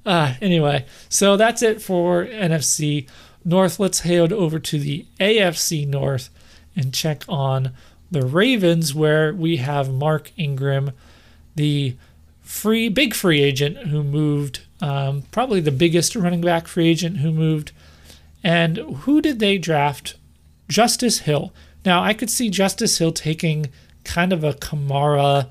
[0.04, 3.08] uh, anyway, so that's it for NFC
[3.44, 3.78] North.
[3.78, 6.30] Let's head over to the AFC North
[6.74, 7.72] and check on
[8.10, 10.92] the Ravens, where we have Mark Ingram,
[11.54, 11.96] the
[12.46, 17.32] free big free agent who moved, um, probably the biggest running back free agent who
[17.32, 17.72] moved.
[18.42, 20.14] And who did they draft?
[20.68, 21.52] Justice Hill.
[21.84, 23.66] Now I could see Justice Hill taking
[24.04, 25.48] kind of a Kamara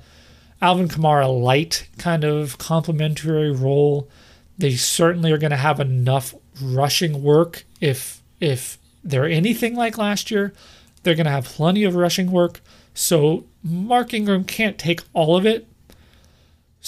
[0.62, 4.08] Alvin Kamara light kind of complementary role.
[4.56, 10.30] They certainly are going to have enough rushing work if if they're anything like last
[10.30, 10.54] year.
[11.02, 12.60] They're going to have plenty of rushing work.
[12.94, 15.66] So Mark Ingram can't take all of it.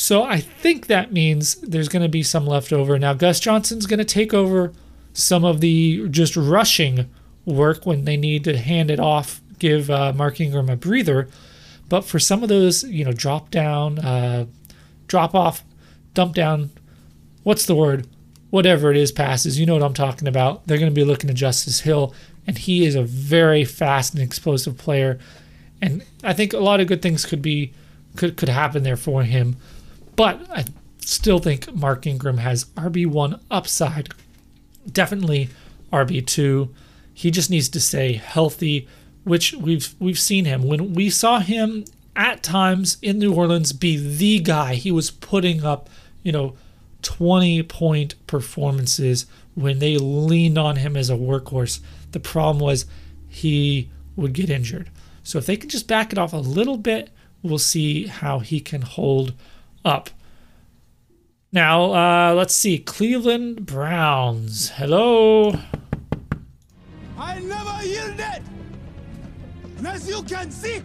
[0.00, 3.00] So I think that means there's going to be some left over.
[3.00, 4.72] Now Gus Johnson's going to take over
[5.12, 7.11] some of the just rushing
[7.44, 11.28] work when they need to hand it off, give uh, Mark Ingram a breather.
[11.88, 14.46] But for some of those, you know, drop down, uh,
[15.08, 15.64] drop off,
[16.14, 16.70] dump down,
[17.42, 18.06] what's the word?
[18.50, 19.58] Whatever it is, passes.
[19.58, 20.64] You know what I'm talking about.
[20.68, 22.14] They're going to be looking to Justice Hill,
[22.46, 25.18] and he is a very fast and explosive player.
[25.82, 27.72] And I think a lot of good things could be
[28.14, 29.56] could could happen there for him.
[30.18, 30.64] But I
[30.98, 34.09] still think Mark Ingram has RB1 upside.
[34.90, 35.48] Definitely
[35.92, 36.70] RB2.
[37.14, 38.88] He just needs to stay healthy,
[39.22, 41.85] which we've we've seen him when we saw him
[42.16, 44.74] at times in New Orleans be the guy.
[44.74, 45.88] He was putting up,
[46.24, 46.57] you know,
[47.02, 51.78] 20 point performances when they leaned on him as a workhorse.
[52.11, 52.87] The problem was
[53.28, 54.90] he would get injured.
[55.22, 58.59] So if they can just back it off a little bit, we'll see how he
[58.59, 59.33] can hold
[59.85, 60.11] up.
[61.53, 62.79] Now, uh, let's see.
[62.79, 64.71] Cleveland Browns.
[64.71, 65.59] Hello.
[67.17, 68.43] I never yielded.
[69.79, 70.83] And as you can see,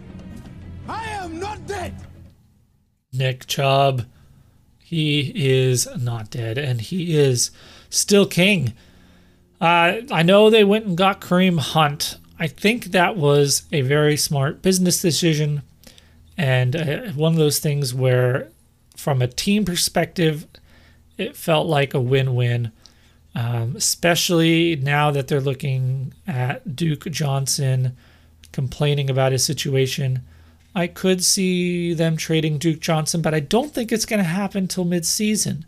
[0.88, 1.94] I am not dead.
[3.12, 4.06] Nick Chubb.
[4.78, 7.50] He is not dead, and he is
[7.90, 8.74] still king.
[9.60, 12.18] Uh, I know they went and got Kareem Hunt.
[12.38, 15.62] I think that was a very smart business decision,
[16.36, 18.50] and uh, one of those things where,
[19.04, 20.46] from a team perspective,
[21.18, 22.72] it felt like a win-win.
[23.34, 27.96] Um, especially now that they're looking at Duke Johnson
[28.52, 30.22] complaining about his situation.
[30.74, 34.68] I could see them trading Duke Johnson, but I don't think it's going to happen
[34.68, 35.64] till midseason.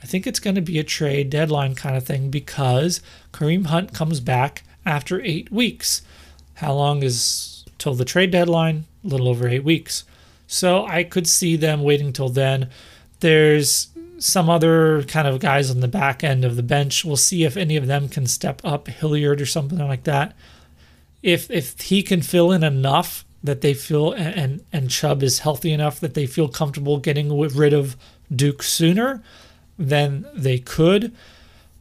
[0.00, 3.00] I think it's going to be a trade deadline kind of thing because
[3.32, 6.02] Kareem Hunt comes back after eight weeks.
[6.54, 8.84] How long is till the trade deadline?
[9.04, 10.04] A little over eight weeks.
[10.46, 12.70] So I could see them waiting till then.
[13.20, 17.04] There's some other kind of guys on the back end of the bench.
[17.04, 20.34] We'll see if any of them can step up, Hilliard or something like that.
[21.22, 25.72] If if he can fill in enough that they feel and and Chubb is healthy
[25.72, 27.96] enough that they feel comfortable getting rid of
[28.34, 29.22] Duke sooner,
[29.78, 31.14] then they could.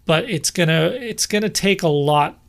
[0.06, 2.40] But it's gonna it's gonna take a lot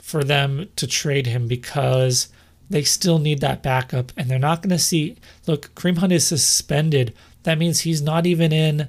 [0.00, 2.28] for them to trade him because
[2.68, 7.14] they still need that backup and they're not gonna see look, Kareem Hunt is suspended.
[7.44, 8.88] That means he's not even in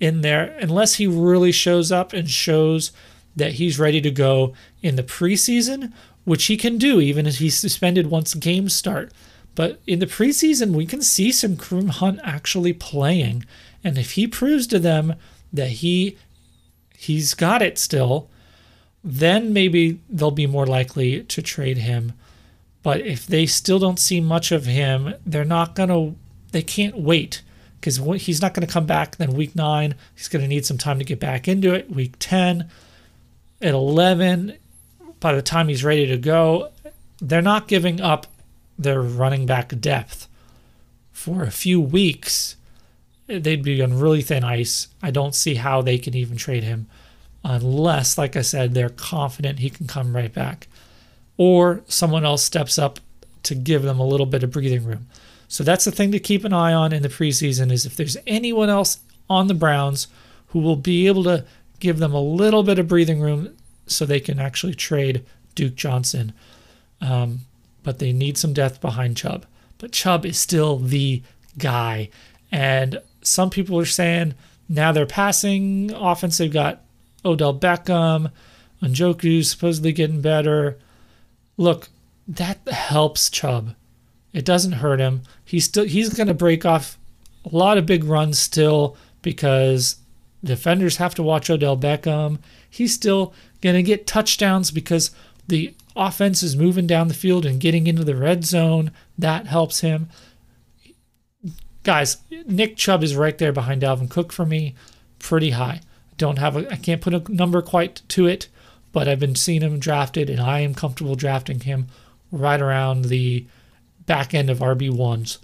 [0.00, 2.92] in there unless he really shows up and shows
[3.36, 5.92] that he's ready to go in the preseason,
[6.24, 9.12] which he can do even if he's suspended once games start.
[9.54, 13.44] But in the preseason, we can see some Kareem Hunt actually playing,
[13.82, 15.16] and if he proves to them
[15.52, 16.16] that he
[16.96, 18.28] he's got it still,
[19.02, 22.12] then maybe they'll be more likely to trade him.
[22.82, 26.14] But if they still don't see much of him, they're not gonna.
[26.52, 27.42] They can't wait
[27.80, 29.94] because he's not going to come back then week nine.
[30.14, 31.90] He's going to need some time to get back into it.
[31.90, 32.68] Week 10,
[33.60, 34.56] at 11,
[35.20, 36.70] by the time he's ready to go,
[37.20, 38.26] they're not giving up
[38.78, 40.28] their running back depth
[41.12, 42.56] for a few weeks.
[43.26, 44.88] They'd be on really thin ice.
[45.02, 46.86] I don't see how they can even trade him
[47.44, 50.66] unless, like I said, they're confident he can come right back
[51.38, 53.00] or someone else steps up
[53.44, 55.06] to give them a little bit of breathing room.
[55.48, 58.18] So that's the thing to keep an eye on in the preseason is if there's
[58.26, 58.98] anyone else
[59.30, 60.08] on the Browns
[60.48, 61.46] who will be able to
[61.80, 65.24] give them a little bit of breathing room so they can actually trade
[65.54, 66.34] Duke Johnson.
[67.00, 67.40] Um,
[67.82, 69.46] but they need some depth behind Chubb.
[69.78, 71.22] But Chubb is still the
[71.56, 72.10] guy.
[72.50, 74.34] And some people are saying
[74.68, 76.38] now they're passing offense.
[76.38, 76.82] They've got
[77.24, 78.30] Odell Beckham,
[78.82, 80.76] Njoku supposedly getting better.
[81.58, 81.90] Look,
[82.26, 83.74] that helps Chubb.
[84.32, 85.22] It doesn't hurt him.
[85.44, 86.96] He's still he's going to break off
[87.44, 89.96] a lot of big runs still because
[90.42, 92.38] defenders have to watch Odell Beckham.
[92.70, 95.10] He's still going to get touchdowns because
[95.48, 98.92] the offense is moving down the field and getting into the red zone.
[99.18, 100.08] That helps him.
[101.82, 104.74] Guys, Nick Chubb is right there behind Dalvin Cook for me,
[105.18, 105.80] pretty high.
[106.18, 108.48] Don't have a I can't put a number quite to it,
[108.98, 111.86] but I've been seeing him drafted and I am comfortable drafting him
[112.32, 113.46] right around the
[114.06, 115.38] back end of RB1s.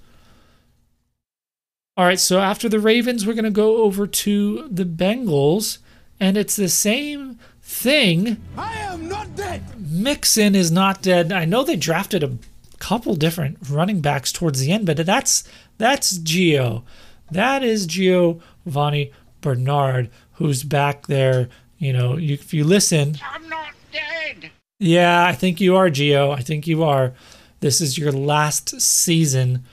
[1.96, 5.78] All right, so after the Ravens, we're going to go over to the Bengals,
[6.18, 8.42] and it's the same thing.
[8.58, 9.62] I am not dead.
[9.88, 11.30] Mixon is not dead.
[11.30, 12.36] I know they drafted a
[12.80, 15.44] couple different running backs towards the end, but that's
[15.78, 16.82] that's Gio.
[17.30, 21.48] That is Giovanni Bernard, who's back there.
[21.78, 23.18] You know, you, if you listen.
[23.30, 24.50] I'm not dead.
[24.78, 26.32] Yeah, I think you are, Gio.
[26.32, 27.12] I think you are.
[27.60, 29.64] This is your last season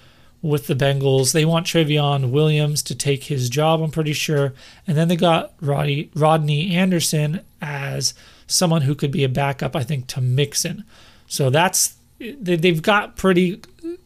[0.42, 1.34] with the Bengals.
[1.34, 4.54] They want Trayveon Williams to take his job, I'm pretty sure.
[4.88, 8.14] And then they got Roddy, Rodney Anderson as
[8.48, 10.84] someone who could be a backup, I think, to Mixon.
[11.28, 13.62] So that's they've got pretty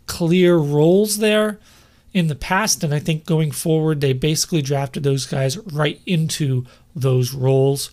[0.08, 1.60] clear roles there
[2.16, 6.66] in the past, and I think going forward, they basically drafted those guys right into
[6.96, 7.92] those roles.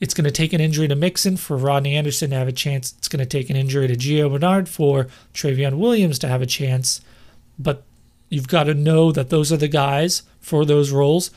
[0.00, 2.94] It's going to take an injury to Mixon for Rodney Anderson to have a chance.
[2.96, 6.46] It's going to take an injury to Gio Bernard for Trayveon Williams to have a
[6.46, 7.02] chance.
[7.58, 7.82] But
[8.30, 11.30] you've got to know that those are the guys for those roles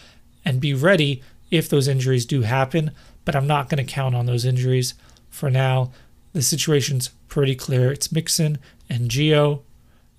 [0.45, 2.91] and be ready if those injuries do happen.
[3.26, 4.93] But I'm not going to count on those injuries
[5.30, 5.91] for now.
[6.32, 7.91] The situation's pretty clear.
[7.91, 8.57] It's Mixon
[8.89, 9.63] and Gio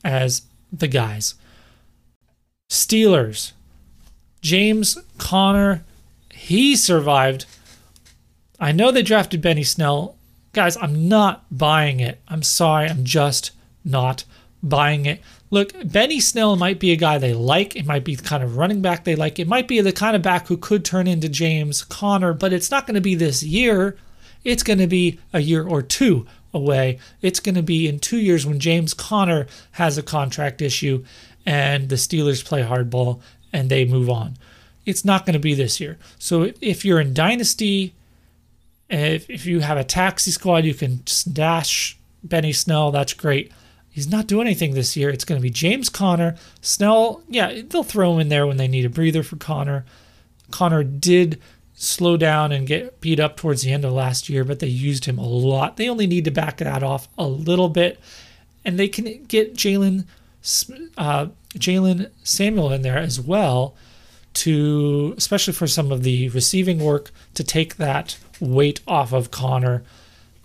[0.04, 1.36] as the guys.
[2.68, 3.52] Steelers.
[4.40, 5.84] James Conner,
[6.30, 7.46] he survived.
[8.58, 10.16] I know they drafted Benny Snell.
[10.52, 12.20] Guys, I'm not buying it.
[12.28, 12.88] I'm sorry.
[12.88, 13.50] I'm just
[13.84, 14.24] not
[14.62, 15.20] buying it.
[15.50, 17.76] Look, Benny Snell might be a guy they like.
[17.76, 19.38] It might be the kind of running back they like.
[19.38, 22.70] It might be the kind of back who could turn into James Conner, but it's
[22.70, 23.96] not going to be this year.
[24.42, 26.98] It's going to be a year or two away.
[27.22, 31.04] It's going to be in two years when James Conner has a contract issue
[31.46, 33.20] and the Steelers play hardball
[33.52, 34.36] and they move on.
[34.84, 35.98] It's not going to be this year.
[36.18, 37.94] So if you're in Dynasty,
[38.90, 42.90] if, if you have a taxi squad, you can dash Benny Snell.
[42.90, 43.52] That's great.
[43.90, 45.08] He's not doing anything this year.
[45.08, 46.36] It's going to be James Conner.
[46.60, 49.86] Snell, yeah, they'll throw him in there when they need a breather for Conner.
[50.50, 51.40] Conner did
[51.74, 55.06] slow down and get beat up towards the end of last year, but they used
[55.06, 55.76] him a lot.
[55.76, 57.98] They only need to back that off a little bit,
[58.64, 60.04] and they can get Jaylen
[60.96, 63.74] uh, Jaylen Samuel in there as well
[64.34, 69.82] to, especially for some of the receiving work, to take that weight off of Conner.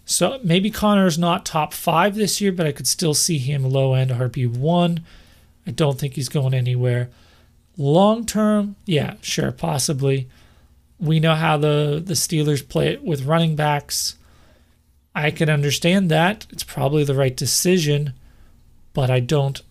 [0.05, 3.93] So maybe Conner's not top five this year, but I could still see him low
[3.93, 5.01] end RB one.
[5.67, 7.09] I don't think he's going anywhere.
[7.77, 10.27] Long term, yeah, sure, possibly.
[10.99, 14.15] We know how the, the Steelers play it with running backs.
[15.13, 16.47] I can understand that.
[16.49, 18.13] It's probably the right decision,
[18.93, 19.61] but I don't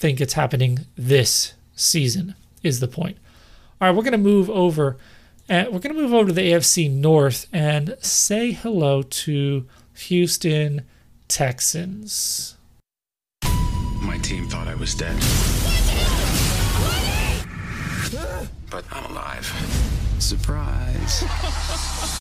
[0.00, 3.18] think it's happening this season, is the point.
[3.80, 4.96] All right, we're going to move over.
[5.46, 9.66] And uh, we're going to move over to the AFC North and say hello to
[9.94, 10.86] Houston
[11.28, 12.56] Texans.
[14.00, 15.16] My team thought I was dead.
[18.70, 19.44] But I'm alive.
[20.18, 21.24] Surprise.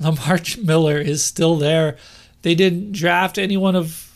[0.00, 1.96] Lamar Miller is still there.
[2.42, 4.12] They didn't draft anyone of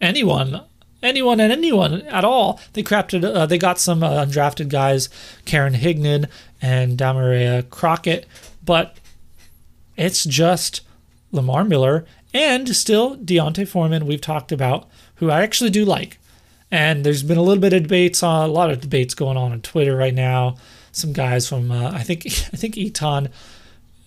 [0.00, 0.62] anyone
[1.02, 2.60] anyone and anyone at all.
[2.72, 5.08] They crafted, uh, they got some uh, undrafted guys,
[5.44, 6.28] Karan Higdon
[6.60, 8.26] and Damarea Crockett,
[8.64, 8.96] but
[9.96, 10.82] it's just
[11.32, 14.06] Lamar Miller and still D'Onta Foreman.
[14.06, 16.18] We've talked about who I actually do like,
[16.70, 19.52] and there's been a little bit of debates on a lot of debates going on
[19.52, 20.56] on Twitter right now.
[20.92, 23.30] Some guys from uh, I think I think Etan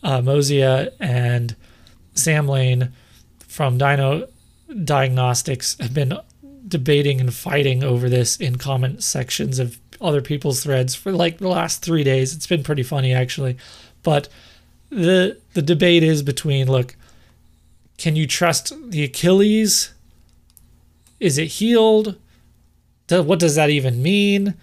[0.03, 1.55] uh, Mosier and
[2.13, 2.91] Sam Lane
[3.47, 4.27] from Dino
[4.83, 6.17] Diagnostics have been
[6.73, 11.47] debating and fighting over this in comment sections of other people's threads for like the
[11.47, 12.35] last three days.
[12.35, 13.57] It's been pretty funny actually,
[14.01, 14.27] but
[14.89, 16.95] the the debate is between look,
[17.99, 19.93] can you trust the Achilles?
[21.19, 22.17] Is it healed?
[23.07, 24.55] What does that even mean?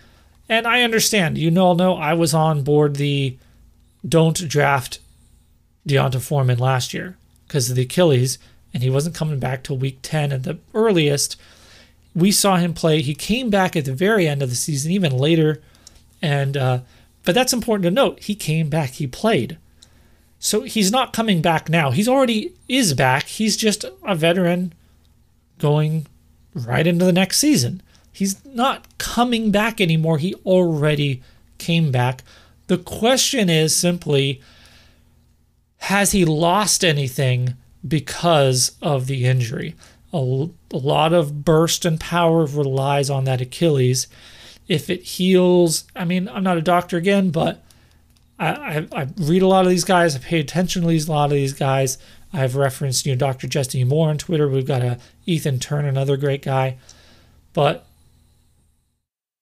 [0.48, 1.38] And I understand.
[1.38, 3.36] You all know I was on board the
[4.06, 4.98] don't draft
[5.86, 8.38] D'Onta Foreman last year because of the Achilles,
[8.74, 11.36] and he wasn't coming back till week 10 at the earliest
[12.14, 13.02] we saw him play.
[13.02, 15.62] He came back at the very end of the season, even later,
[16.20, 16.80] and uh,
[17.24, 18.20] but that's important to note.
[18.20, 18.90] He came back.
[18.90, 19.58] He played.
[20.38, 21.90] So he's not coming back now.
[21.90, 23.24] He's already is back.
[23.24, 24.72] He's just a veteran
[25.58, 26.06] going
[26.54, 27.82] right into the next season.
[28.12, 30.18] He's not coming back anymore.
[30.18, 31.22] He already
[31.58, 32.22] came back.
[32.66, 34.40] The question is simply
[35.80, 37.54] has he lost anything
[37.86, 39.74] because of the injury?
[40.12, 44.06] A, a lot of burst and power relies on that Achilles.
[44.68, 47.62] If it heals, I mean, I'm not a doctor again, but
[48.38, 50.16] I, I, I read a lot of these guys.
[50.16, 51.98] I pay attention to these, a lot of these guys.
[52.32, 53.46] I've referenced, you know, Dr.
[53.46, 54.48] Jesse Morse on Twitter.
[54.48, 56.76] We've got a Ethan Turn, another great guy.
[57.52, 57.86] But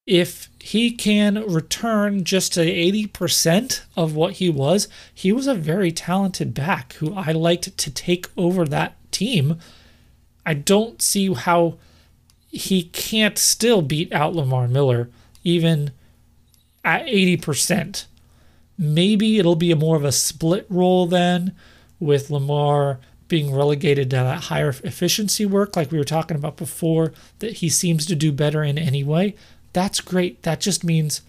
[0.06, 5.92] if he can return just to 80% of what he was, he was a very
[5.92, 9.58] talented back who I liked to take over that team
[10.48, 11.76] I don't see how
[12.50, 15.10] he can't still beat out Lamar Miller
[15.44, 15.90] even
[16.82, 18.06] at 80%.
[18.78, 21.54] Maybe it'll be a more of a split role then
[22.00, 27.12] with Lamar being relegated to that higher efficiency work like we were talking about before
[27.40, 29.34] that he seems to do better in anyway.
[29.74, 30.44] That's great.
[30.44, 31.20] That just means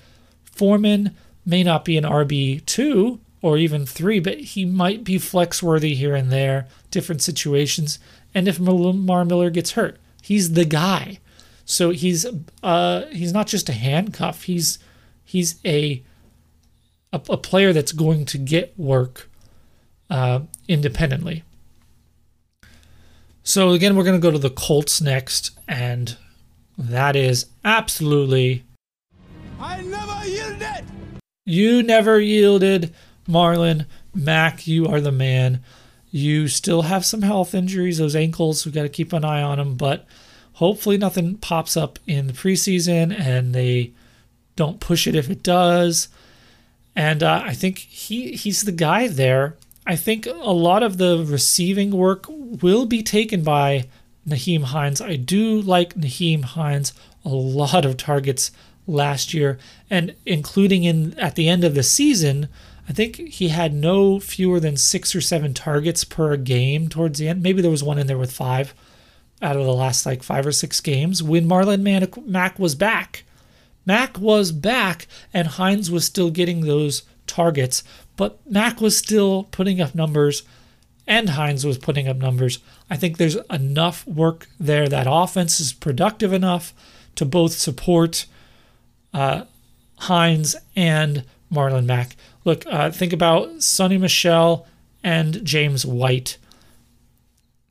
[0.46, 1.14] Foreman
[1.46, 6.16] may not be an RB2 or even three, but he might be flex worthy here
[6.16, 8.00] and there, different situations.
[8.34, 11.20] And if Lamar Miller gets hurt, he's the guy.
[11.66, 12.26] So he's
[12.64, 14.44] uh he's not just a handcuff.
[14.44, 14.80] He's
[15.24, 16.04] he's a
[17.12, 19.30] a, a player that's going to get work
[20.10, 21.44] uh, independently.
[23.44, 26.16] So again, we're going to go to the Colts next, and
[26.78, 28.64] that is absolutely
[29.60, 30.86] I never yielded.
[31.46, 32.94] you never yielded,
[33.28, 34.68] Marlon Mack.
[34.68, 35.64] You are the man.
[36.12, 38.66] You still have some health injuries, those ankles.
[38.66, 40.06] we've got to keep an eye on them, but
[40.54, 43.92] hopefully nothing pops up in the preseason and they
[44.56, 46.10] don't push it if it does.
[46.96, 49.56] And uh, I think he he's the guy there.
[49.88, 53.88] I think a lot of the receiving work will be taken by
[54.28, 55.00] Nyheim Hines.
[55.02, 56.94] I do like Nyheim Hines
[57.24, 58.52] a lot of targets
[58.86, 59.58] last year,
[59.90, 62.50] and including in at the end of the season,
[62.90, 67.28] I think he had no fewer than six or seven targets per game towards the
[67.28, 67.44] end.
[67.44, 68.74] Maybe there was one in there with five
[69.44, 73.24] out of the last like five or six games when Marlon Man- Mack was back.
[73.86, 77.84] Mack was back, and Hines was still getting those targets,
[78.18, 80.42] but Mack was still putting up numbers,
[81.08, 82.58] and Hines was putting up numbers.
[82.90, 84.90] I think there's enough work there.
[84.90, 86.74] That offense is productive enough
[87.16, 88.26] to both support
[89.14, 89.44] uh,
[90.00, 92.16] Hines and Marlon Mack.
[92.46, 94.66] Look, uh, think about Sony Michel
[95.04, 96.38] and James White.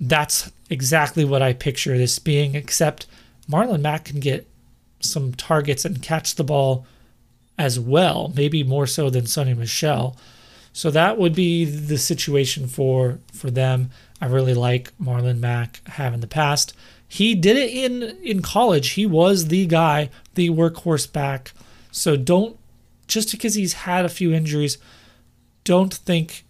[0.01, 3.07] That's exactly what I picture this being, except
[3.51, 4.47] Marlon Mack can get
[5.01, 6.87] some targets and catch the ball
[7.57, 10.17] as well, maybe more so than Sony Michel.
[10.73, 13.91] So that would be the situation for for them.
[14.21, 16.73] I really like Marlon Mack have in the past.
[17.09, 18.91] He did it in in college.
[18.91, 21.53] He was the guy, the workhorse back.
[21.91, 22.57] So don't
[23.09, 24.79] just because he's had a few injuries,
[25.65, 26.45] don't think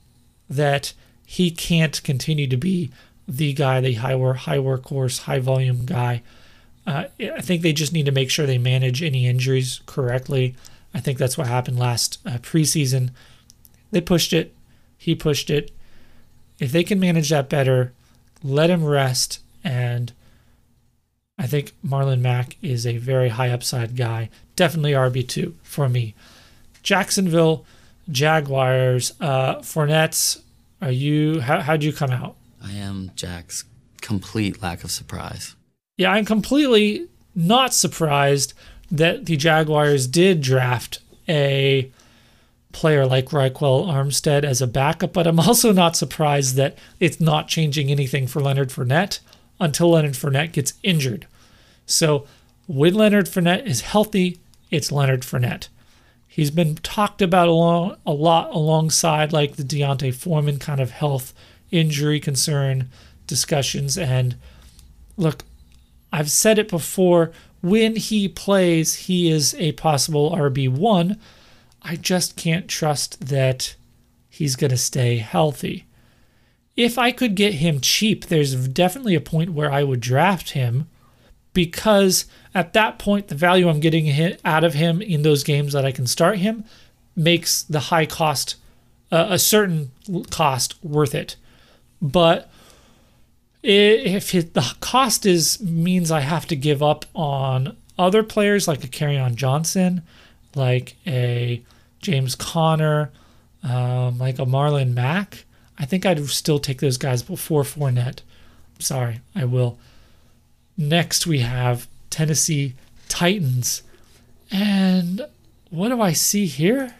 [0.50, 0.92] that
[1.24, 2.90] he can't continue to be
[3.26, 6.22] the guy, the high work, high workhorse, high volume guy.
[6.86, 10.56] Uh, I think they just need to make sure they manage any injuries correctly.
[10.94, 13.10] I think that's what happened last uh, preseason.
[13.90, 14.54] They pushed it,
[14.96, 15.70] he pushed it.
[16.58, 17.92] If they can manage that better,
[18.42, 19.40] let him rest.
[19.62, 20.12] And
[21.38, 24.30] I think Marlon Mack is a very high upside guy.
[24.56, 26.14] Definitely RB2 for me.
[26.88, 27.66] Jacksonville
[28.10, 30.40] Jaguars, uh, Fournette's,
[30.80, 32.34] are you, how, how'd you come out?
[32.64, 33.64] I am Jack's
[34.00, 35.54] complete lack of surprise.
[35.98, 38.54] Yeah, I'm completely not surprised
[38.90, 41.92] that the Jaguars did draft a
[42.72, 47.48] player like Ryquell Armstead as a backup, but I'm also not surprised that it's not
[47.48, 49.18] changing anything for Leonard Fournette
[49.60, 51.26] until Leonard Fournette gets injured.
[51.84, 52.26] So
[52.66, 55.68] when Leonard Fournette is healthy, it's Leonard Fournette.
[56.38, 61.34] He's been talked about along, a lot alongside like the D'Onta Foreman kind of health
[61.72, 62.90] injury concern
[63.26, 63.98] discussions.
[63.98, 64.36] And
[65.16, 65.42] look,
[66.12, 71.18] I've said it before when he plays, he is a possible RB1.
[71.82, 73.74] I just can't trust that
[74.28, 75.86] he's going to stay healthy.
[76.76, 80.86] If I could get him cheap, there's definitely a point where I would draft him
[81.52, 85.84] because at that point, the value I'm getting out of him in those games that
[85.84, 86.64] I can start him
[87.16, 88.56] makes the high cost,
[89.10, 89.90] uh, a certain
[90.30, 91.36] cost, worth it.
[92.00, 92.50] But
[93.62, 98.84] if it, the cost is means I have to give up on other players like
[98.84, 100.02] a on Johnson,
[100.54, 101.62] like a
[102.00, 103.10] James Conner,
[103.64, 105.44] um, like a Marlon Mack,
[105.78, 108.20] I think I'd still take those guys before Fournette.
[108.78, 109.78] Sorry, I will.
[110.80, 112.74] Next, we have Tennessee
[113.08, 113.82] Titans.
[114.52, 115.26] And
[115.70, 116.94] what do I see here?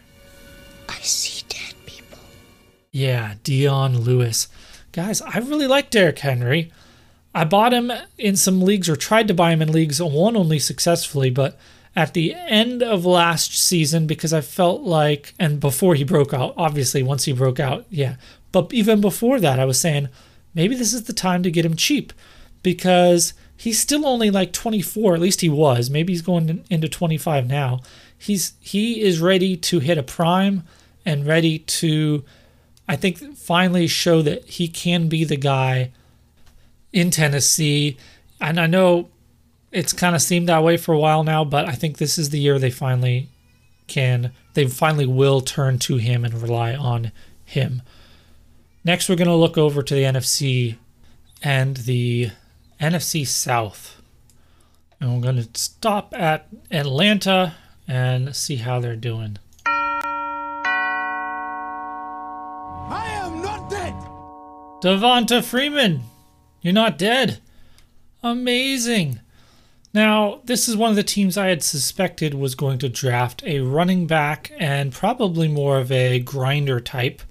[0.89, 2.19] I see dead people.
[2.91, 4.49] Yeah, Dion Lewis.
[4.91, 6.73] Guys, I really like Derrick Henry.
[7.33, 10.59] I bought him in some leagues or tried to buy him in leagues, one only
[10.59, 11.57] successfully, but
[11.95, 16.53] at the end of last season because I felt like, and before he broke out,
[16.57, 18.15] obviously, once he broke out, yeah.
[18.51, 20.09] But even before that, I was saying
[20.53, 22.11] maybe this is the time to get him cheap
[22.61, 25.89] because he's still only like 24, at least he was.
[25.89, 27.81] Maybe he's going into 25 now.
[28.17, 30.63] He's he is ready to hit a prime
[31.05, 32.23] and ready to
[32.87, 35.91] I think finally show that he can be the guy
[36.93, 37.97] in Tennessee.
[38.39, 39.09] And I know
[39.71, 42.29] it's kind of seemed that way for a while now, but I think this is
[42.29, 43.29] the year they finally
[43.87, 47.11] can, they finally will turn to him and rely on
[47.43, 47.81] him.
[48.85, 50.77] Next, we're going to look over to the NFC
[51.43, 52.31] and the
[52.79, 54.01] NFC South.
[54.99, 57.55] And we're going to stop at Atlanta
[57.87, 59.37] and see how they're doing.
[62.85, 63.93] I am not dead!
[64.81, 66.01] Devonta Freeman,
[66.61, 67.39] you're not dead.
[68.21, 69.19] Amazing.
[69.93, 73.59] Now, this is one of the teams I had suspected was going to draft a
[73.61, 77.21] running back and probably more of a grinder type.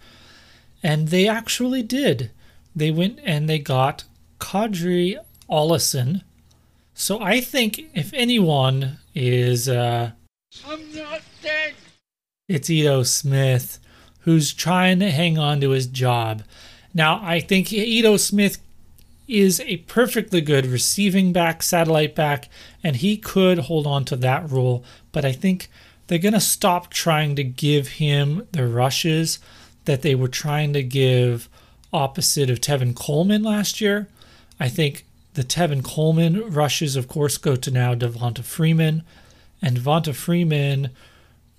[0.83, 2.31] And they actually did.
[2.75, 4.05] They went and they got
[4.41, 5.19] Qadree
[5.51, 6.23] Ollison.
[6.95, 10.13] So I think if anyone is uh
[10.67, 11.75] I'm not dead.
[12.49, 13.79] it's Ito Smith
[14.21, 16.43] who's trying to hang on to his job.
[16.93, 18.59] Now, I think Ito Smith
[19.27, 22.49] is a perfectly good receiving back, satellite back,
[22.83, 24.85] and he could hold on to that role.
[25.13, 25.71] But I think
[26.07, 29.39] they're going to stop trying to give him the rushes
[29.85, 31.49] that they were trying to give
[31.93, 34.09] opposite of Tevin Coleman last year.
[34.59, 35.07] I think
[35.39, 39.05] the Tevin Coleman rushes, of course, go to now Devonta Freeman,
[39.63, 40.91] and Devonta Freeman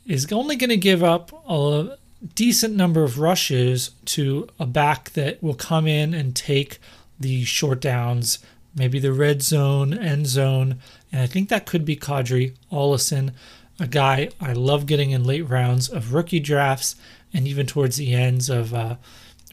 [0.05, 1.97] is only going to give up a
[2.35, 6.79] decent number of rushes to a back that will come in and take
[7.17, 8.39] the short downs,
[8.75, 13.31] maybe the red zone, end zone, and I think that could be Qadree Ollison,
[13.79, 16.97] a guy I love getting in late rounds of rookie drafts
[17.33, 18.97] and even towards the ends of uh,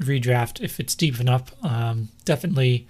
[0.00, 1.52] redraft if it's deep enough.
[1.64, 2.88] Um, definitely,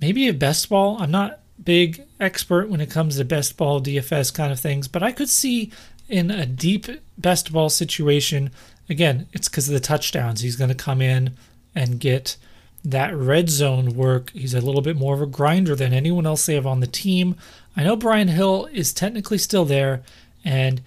[0.00, 0.96] maybe a best ball.
[1.00, 5.02] I'm not big expert when it comes to best ball DFS kind of things, but
[5.02, 5.70] I could see
[6.08, 6.86] in a deep
[7.16, 8.50] best ball situation.
[8.88, 10.40] Again, it's because of the touchdowns.
[10.40, 11.36] He's going to come in
[11.74, 12.36] and get
[12.84, 14.30] that red zone work.
[14.30, 16.86] He's a little bit more of a grinder than anyone else they have on the
[16.86, 17.36] team.
[17.76, 20.02] I know Brian Hill is technically still there,
[20.44, 20.82] and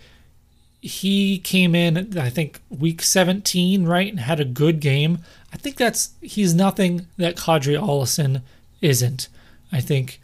[0.79, 5.19] he came in, I think, week 17, right, and had a good game.
[5.51, 8.41] I think that's he's nothing that Qadree Ollison
[8.81, 9.29] isn't.
[9.71, 10.19] I think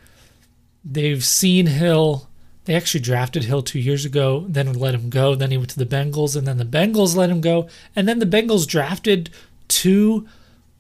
[0.84, 2.28] they've seen Hill.
[2.66, 5.36] They actually drafted Hill two years ago, then let him go.
[5.36, 8.20] Then he went to the Bengals, and then the Bengals let him go, and then
[8.20, 9.30] the Bengals drafted
[9.68, 10.28] two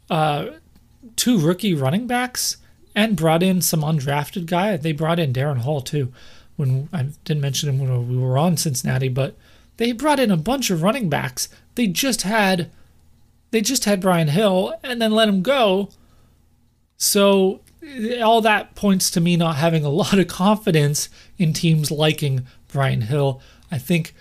[0.09, 0.47] uh,
[1.15, 2.57] two rookie running backs
[2.95, 4.77] and brought in some undrafted guy.
[4.77, 6.11] They brought in Darren Hall too.
[6.55, 9.35] When I didn't mention him when we were on Cincinnati, but
[9.77, 11.49] they brought in a bunch of running backs.
[11.75, 12.69] They just had
[13.51, 15.89] they just had Brian Hill and then let him go.
[16.97, 17.61] So
[18.21, 23.01] all that points to me not having a lot of confidence in teams liking Brian
[23.01, 23.41] Hill.
[23.71, 24.13] I think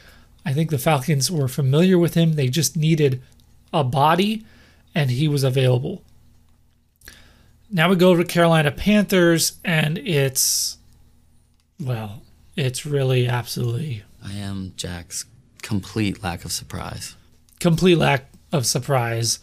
[0.44, 2.34] I think the Falcons were familiar with him.
[2.34, 3.22] They just needed
[3.72, 4.44] a body
[4.94, 6.02] and he was available.
[7.70, 10.76] Now we go to Carolina Panthers, and it's,
[11.80, 12.20] well,
[12.54, 15.24] it's really absolutely I am Jack's
[15.62, 17.16] complete lack of surprise.
[17.60, 19.38] complete lack of surprise.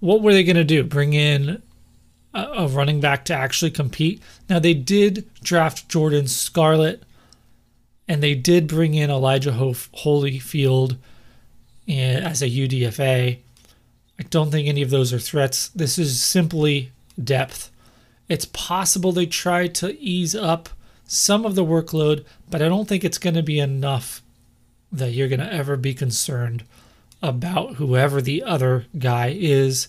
[0.00, 0.82] What were they going to do?
[0.82, 1.62] Bring in
[2.36, 4.22] a, a running back to actually compete?
[4.48, 7.02] Now, they did draft Jordan Scarlett,
[8.08, 10.98] and they did bring in Elijah Holyfield
[11.88, 13.38] eh, as a UDFA.
[14.18, 15.68] I don't think any of those are threats.
[15.68, 17.70] This is simply depth.
[18.28, 20.68] It's possible they try to ease up
[21.06, 24.22] some of the workload, but I don't think it's going to be enough
[24.90, 26.64] that you're going to ever be concerned
[27.22, 29.88] about whoever the other guy is.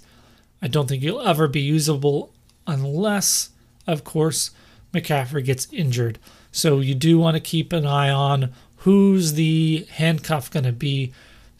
[0.61, 2.31] I don't think he'll ever be usable
[2.67, 3.49] unless,
[3.87, 4.51] of course,
[4.93, 6.19] McCaffrey gets injured.
[6.51, 11.13] So you do want to keep an eye on who's the handcuff going to be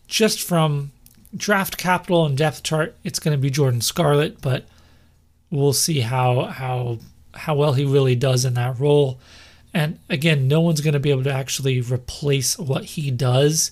[0.07, 0.91] just from
[1.35, 2.95] draft capital and depth chart.
[3.03, 4.65] It's going to be Jordan Scarlett, but
[5.51, 6.99] we'll see how how
[7.33, 9.19] how well he really does in that role.
[9.73, 13.71] And again, no one's going to be able to actually replace what he does.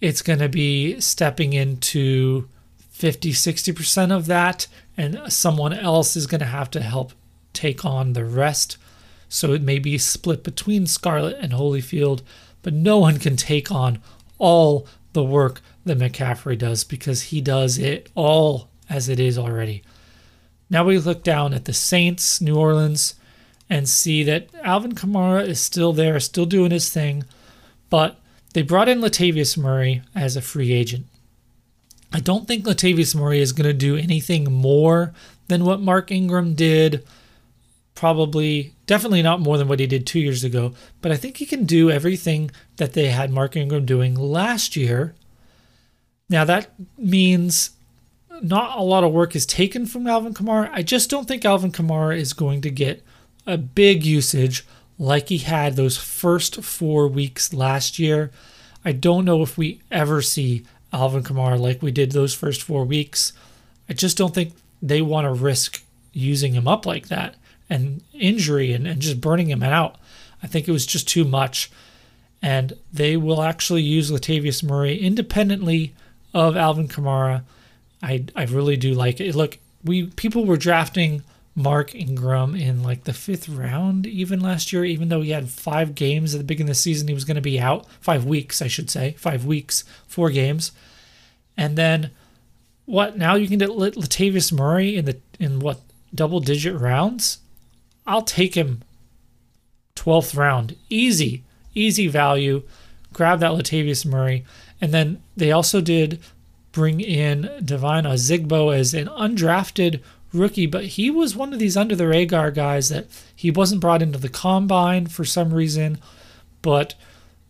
[0.00, 2.48] It's going to be stepping into
[2.98, 7.12] 50, 60% of that, and someone else is going to have to help
[7.52, 8.76] take on the rest.
[9.28, 12.22] So it may be split between Scarlett and Holyfield,
[12.62, 14.02] but no one can take on
[14.38, 19.84] all the work that McCaffrey does because he does it all as it is already.
[20.68, 23.14] Now we look down at the Saints, New Orleans,
[23.70, 27.22] and see that Alvin Kamara is still there, still doing his thing,
[27.90, 28.18] but
[28.54, 31.06] they brought in Latavius Murray as a free agent.
[32.12, 35.12] I don't think Latavius Murray is going to do anything more
[35.48, 37.06] than what Mark Ingram did.
[37.94, 41.46] Probably, definitely not more than what he did two years ago, but I think he
[41.46, 45.14] can do everything that they had Mark Ingram doing last year.
[46.30, 47.70] Now, that means
[48.40, 50.70] not a lot of work is taken from Alvin Kamara.
[50.72, 53.02] I just don't think Alvin Kamara is going to get
[53.46, 54.66] a big usage
[54.98, 58.30] like he had those first four weeks last year.
[58.84, 62.84] I don't know if we ever see Alvin Kamara like we did those first four
[62.84, 63.32] weeks.
[63.88, 65.82] I just don't think they want to risk
[66.12, 67.34] using him up like that
[67.68, 69.96] and injury and, and just burning him out.
[70.42, 71.70] I think it was just too much.
[72.40, 75.94] And they will actually use Latavius Murray independently
[76.32, 77.42] of Alvin Kamara.
[78.02, 79.34] I, I really do like it.
[79.34, 81.22] Look, we people were drafting
[81.58, 85.96] Mark Ingram in like the fifth round even last year, even though he had five
[85.96, 88.62] games at the beginning of the season, he was going to be out five weeks,
[88.62, 90.70] I should say, five weeks, four games,
[91.56, 92.12] and then
[92.86, 93.18] what?
[93.18, 95.80] Now you can get Latavius Murray in the in what
[96.14, 97.38] double digit rounds?
[98.06, 98.82] I'll take him
[99.96, 101.42] 12th round, easy,
[101.74, 102.62] easy value.
[103.12, 104.44] Grab that Latavius Murray,
[104.80, 106.20] and then they also did
[106.70, 110.00] bring in Devine Ozigbo as an undrafted
[110.32, 114.02] rookie, but he was one of these under the radar guys that he wasn't brought
[114.02, 115.98] into the combine for some reason,
[116.62, 116.94] but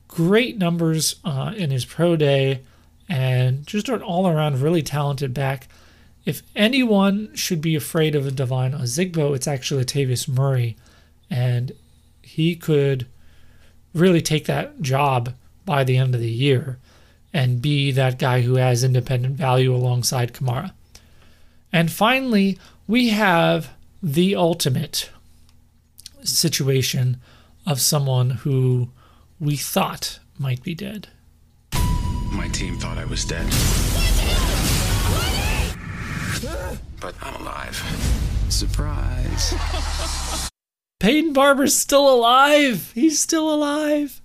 [0.06, 2.60] great numbers uh, in his pro day
[3.08, 5.68] and just an all around really talented back.
[6.24, 10.76] If anyone should be afraid of a Devine Ozigbo, it's actually Latavius Murray,
[11.30, 11.72] and
[12.22, 13.06] he could
[13.94, 15.32] really take that job
[15.64, 16.78] by the end of the year
[17.32, 20.72] and be that guy who has independent value alongside Kamara.
[21.72, 23.70] And finally, we have
[24.02, 25.10] the ultimate
[26.22, 27.20] situation
[27.66, 28.90] of someone who
[29.38, 31.08] we thought might be dead.
[32.32, 33.46] My team thought I was dead.
[37.00, 37.76] But I'm alive.
[38.48, 39.54] Surprise.
[41.00, 42.92] Peyton Barber's still alive.
[42.94, 44.20] He's still alive.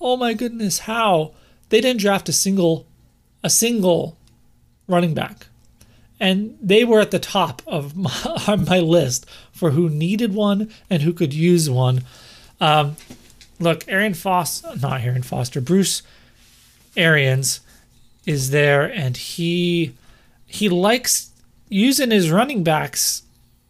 [0.00, 1.34] Oh my goodness, how?
[1.68, 2.86] They didn't draft a single
[3.42, 4.16] a single
[4.86, 5.46] running back
[6.20, 7.96] and they were at the top of
[8.46, 12.04] my, my list for who needed one and who could use one.
[12.60, 12.96] Um,
[13.58, 16.02] look, Aaron Foster, not Arian Foster, Bruce
[16.96, 17.60] Arians
[18.26, 19.94] is there, and he
[20.46, 21.30] he likes
[21.68, 23.22] using his running backs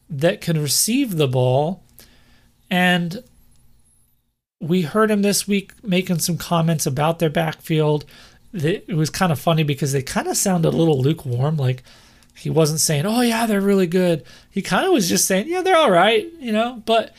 [0.09, 1.82] that can receive the ball,
[2.70, 3.22] and
[4.61, 8.05] we heard him this week making some comments about their backfield.
[8.53, 11.82] It was kind of funny because they kind of sounded a little lukewarm, like
[12.41, 15.62] he wasn't saying, "Oh yeah, they're really good." He kind of was just saying, "Yeah,
[15.62, 16.82] they're all right," you know.
[16.86, 17.14] But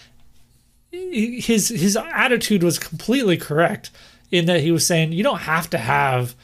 [0.91, 3.91] his his attitude was completely correct
[4.31, 6.35] in that he was saying, "You don't have to have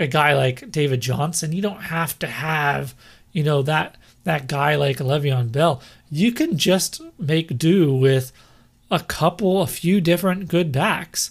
[0.00, 1.52] a guy like David Johnson.
[1.52, 2.94] You don't have to have,
[3.32, 5.82] you know, that that guy like Le'Veon Bell.
[6.10, 8.32] You can just make do with
[8.90, 11.30] a couple, a few different good backs."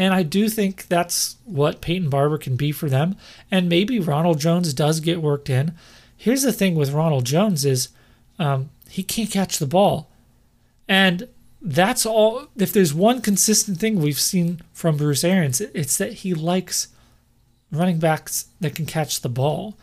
[0.00, 3.16] And I do think that's what Peyton Barber can be for them.
[3.50, 5.72] And maybe Ronald Jones does get worked in.
[6.18, 7.90] Here's the thing with Ronald Jones is
[8.40, 10.10] um, he can't catch the ball,
[10.88, 11.28] and
[11.62, 12.48] that's all.
[12.56, 16.88] If there's one consistent thing we've seen from Bruce Arians, it's that he likes
[17.70, 19.78] running backs that can catch the ball.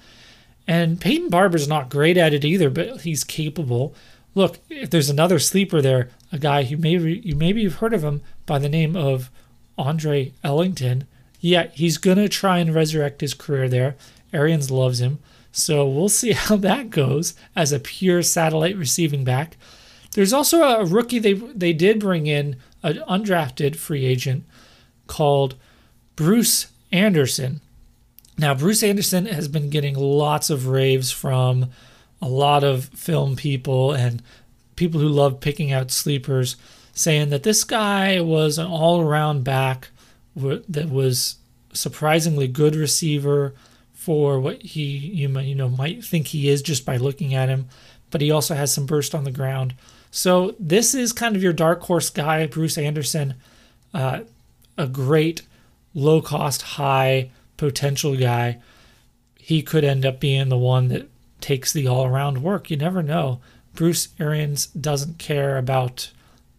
[0.67, 3.95] And Peyton Barber's not great at it either, but he's capable.
[4.33, 8.03] Look, if there's another sleeper there, a guy who maybe you maybe you've heard of
[8.03, 9.31] him by the name of
[9.77, 11.07] Andre Ellington.
[11.39, 13.95] Yeah, he's gonna try and resurrect his career there.
[14.33, 15.19] Arians loves him.
[15.55, 19.57] So we'll see how that goes as a pure satellite receiving back.
[20.13, 24.45] There's also a rookie they they did bring in, an undrafted free agent
[25.07, 25.55] called
[26.15, 27.61] Bruce Anderson.
[28.37, 31.69] Now, Bruce Anderson has been getting lots of raves from
[32.21, 34.21] a lot of film people and
[34.75, 36.57] people who love picking out sleepers,
[36.93, 39.89] saying that this guy was an all around back
[40.35, 41.37] that was
[41.71, 43.53] surprisingly good receiver,
[44.05, 47.49] for what he you might, you know might think he is just by looking at
[47.49, 47.67] him,
[48.11, 49.73] but he also has some burst on the ground.
[50.11, 53.33] So this is kind of your dark horse guy, Bruce Anderson,
[53.95, 54.19] uh,
[54.77, 55.41] a great
[55.95, 58.59] low cost, high potential guy.
[59.39, 61.09] He could end up being the one that
[61.41, 62.69] takes the all around work.
[62.69, 63.39] You never know.
[63.73, 66.11] Bruce Arians doesn't care about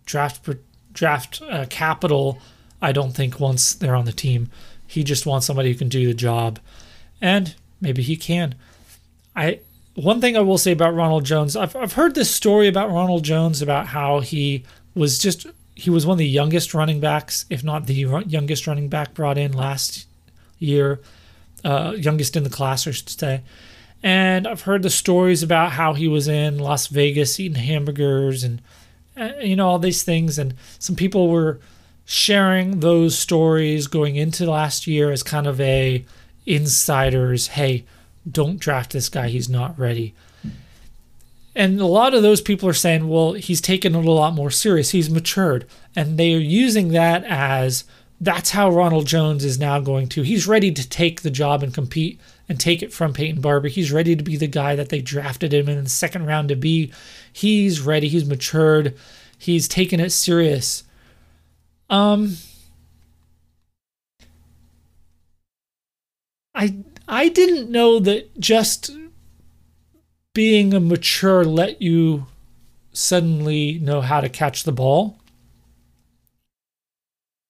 [0.05, 0.49] draft
[0.93, 2.41] draft uh, capital.
[2.83, 4.51] I don't think once they're on the team,
[4.85, 6.59] he just wants somebody who can do the job
[7.21, 8.55] and maybe he can.
[9.35, 9.61] I
[9.95, 13.25] one thing I will say about Ronald Jones, I've I've heard this story about Ronald
[13.25, 14.65] Jones about how he
[14.95, 18.89] was just he was one of the youngest running backs, if not the youngest running
[18.89, 20.07] back brought in last
[20.59, 21.01] year,
[21.65, 23.43] uh, youngest in the class, I should say.
[24.03, 28.63] And I've heard the stories about how he was in Las Vegas eating hamburgers and
[29.17, 31.61] uh, you know all these things, and some people were
[32.05, 36.05] sharing those stories going into last year as kind of a
[36.47, 37.85] insiders, hey,
[38.31, 40.15] don't draft this guy, he's not ready.
[41.55, 44.51] And a lot of those people are saying, well, he's taken it a lot more
[44.51, 45.67] serious, he's matured.
[45.95, 47.85] And they are using that as
[48.21, 50.23] that's how Ronald Jones is now going to.
[50.23, 53.69] He's ready to take the job and compete and take it from Peyton Barber.
[53.69, 56.57] He's ready to be the guy that they drafted him in the second round to
[56.57, 56.93] be.
[57.33, 58.97] He's ready, he's matured,
[59.39, 60.85] he's taken it serious.
[61.91, 62.37] Um,
[66.57, 68.91] I I didn't know that just
[70.35, 72.27] being a mature let you
[72.93, 75.19] suddenly know how to catch the ball?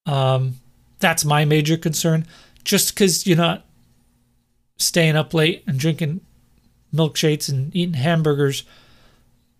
[0.04, 0.56] Um,
[0.98, 2.26] that's my major concern.
[2.64, 3.64] Just because you're not
[4.76, 6.20] staying up late and drinking
[6.94, 8.64] milkshakes and eating hamburgers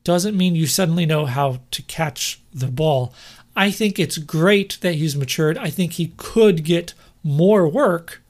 [0.05, 3.13] doesn't mean you suddenly know how to catch the ball.
[3.57, 5.59] I think it's great that he's matured.
[5.59, 6.95] I think he could get
[7.25, 8.23] more work.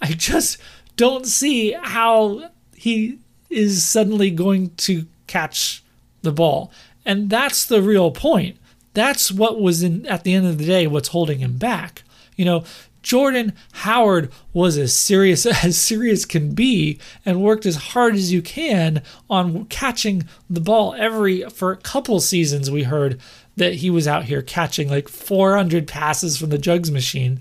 [0.00, 0.58] I just
[0.96, 5.82] don't see how he is suddenly going to catch
[6.22, 6.72] the ball.
[7.04, 8.56] And that's the real point.
[8.94, 12.02] That's what was in at the end of the day what's holding him back.
[12.36, 12.64] You know,
[13.02, 18.42] Jordan Howard was as serious as serious can be and worked as hard as you
[18.42, 23.20] can on catching the ball every for a couple seasons we heard
[23.56, 27.40] that he was out here catching like 400 passes from the jugs machine.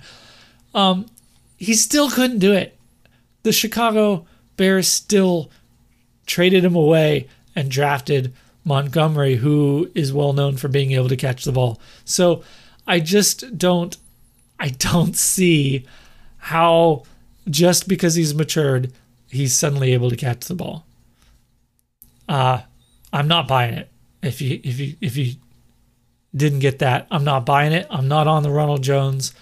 [0.73, 1.07] Um,
[1.59, 2.77] he still couldn't do it.
[3.43, 4.25] The Chicago
[4.57, 5.51] Bears still
[6.25, 8.33] traded him away and drafted
[8.63, 11.79] Montgomery, who is well known for being able to catch the ball.
[12.05, 12.43] So
[12.87, 13.95] I just don't
[14.59, 15.85] I don't see
[16.37, 17.03] how
[17.49, 18.93] just because he's matured,
[19.29, 20.85] he's suddenly able to catch the ball.
[22.27, 22.61] Uh
[23.11, 23.89] I'm not buying it.
[24.21, 25.35] If you if you if you
[26.35, 27.87] didn't get that, I'm not buying it.
[27.89, 29.33] I'm not on the Ronald Jones.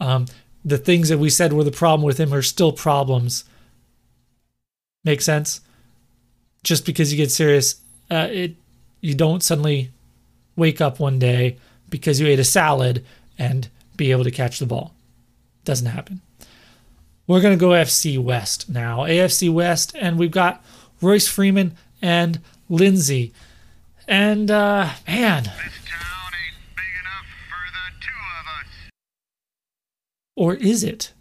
[0.00, 0.26] Um,
[0.64, 3.44] the things that we said were the problem with him are still problems.
[5.04, 5.60] Make sense?
[6.62, 7.76] Just because you get serious,
[8.10, 8.54] uh, it
[9.00, 9.90] you don't suddenly
[10.56, 11.58] wake up one day
[11.90, 13.04] because you ate a salad
[13.38, 14.94] and be able to catch the ball.
[15.64, 16.22] Doesn't happen.
[17.26, 19.00] We're going to go AFC West now.
[19.00, 20.64] AFC West, and we've got
[21.00, 23.32] Royce Freeman and Lindsay.
[24.06, 25.44] And, uh, man.
[25.44, 28.90] This town ain't big enough for the two of us.
[30.36, 31.12] Or is it?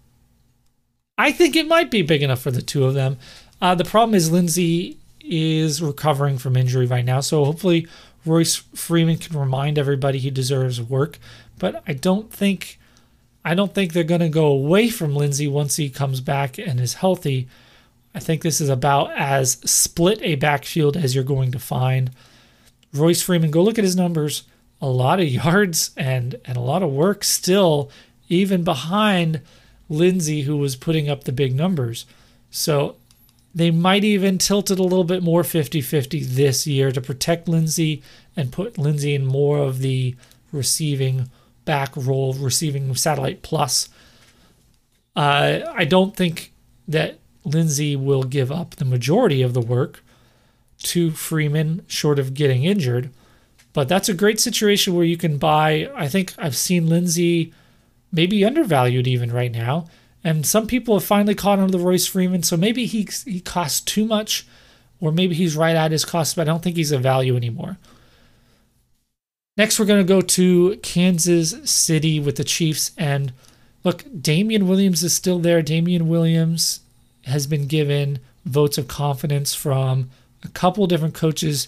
[1.17, 3.17] I think it might be big enough for the two of them.
[3.61, 7.87] Uh, the problem is Lindsay is recovering from injury right now, so hopefully
[8.25, 11.19] Royce Freeman can remind everybody he deserves work
[11.63, 12.77] but I don't think
[13.45, 16.79] I don't think they're going to go away from Lindsay once he comes back and
[16.79, 17.47] is healthy.
[18.13, 22.11] I think this is about as split a backfield as you're going to find.
[22.93, 24.43] Royce Freeman, go look at his numbers.
[24.81, 27.89] A lot of yards and and a lot of work still,
[28.33, 29.41] even behind
[29.89, 32.05] Lindsay, who was putting up the big numbers.
[32.51, 32.95] So
[33.55, 37.47] they might even tilt it a little bit more 50 50 this year to protect
[37.47, 38.01] Lindsay
[38.35, 40.15] and put Lindsay in more of the
[40.51, 41.29] receiving
[41.65, 43.89] back role receiving satellite plus.
[45.15, 46.51] Uh, I don't think
[46.87, 50.03] that Lindsay will give up the majority of the work
[50.79, 53.09] to Freeman, short of getting injured.
[53.73, 55.89] But that's a great situation where you can buy.
[55.95, 57.53] I think I've seen Lindsay
[58.13, 59.87] maybe undervalued even right now.
[60.23, 62.43] And some people have finally caught on to Royce Freeman.
[62.43, 64.47] So maybe he, he costs too much,
[65.01, 67.77] or maybe he's right at his cost, but I don't think he's a value anymore.
[69.57, 72.91] Next, we're going to go to Kansas City with the Chiefs.
[72.97, 73.33] And
[73.83, 75.61] look, Damien Williams is still there.
[75.61, 76.79] Damien Williams
[77.25, 80.09] has been given votes of confidence from
[80.43, 81.67] a couple different coaches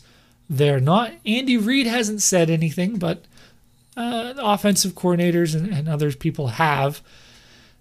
[0.50, 0.80] there.
[0.80, 3.26] Not Andy Reid hasn't said anything, but
[3.98, 7.02] uh, offensive coordinators and, and other people have.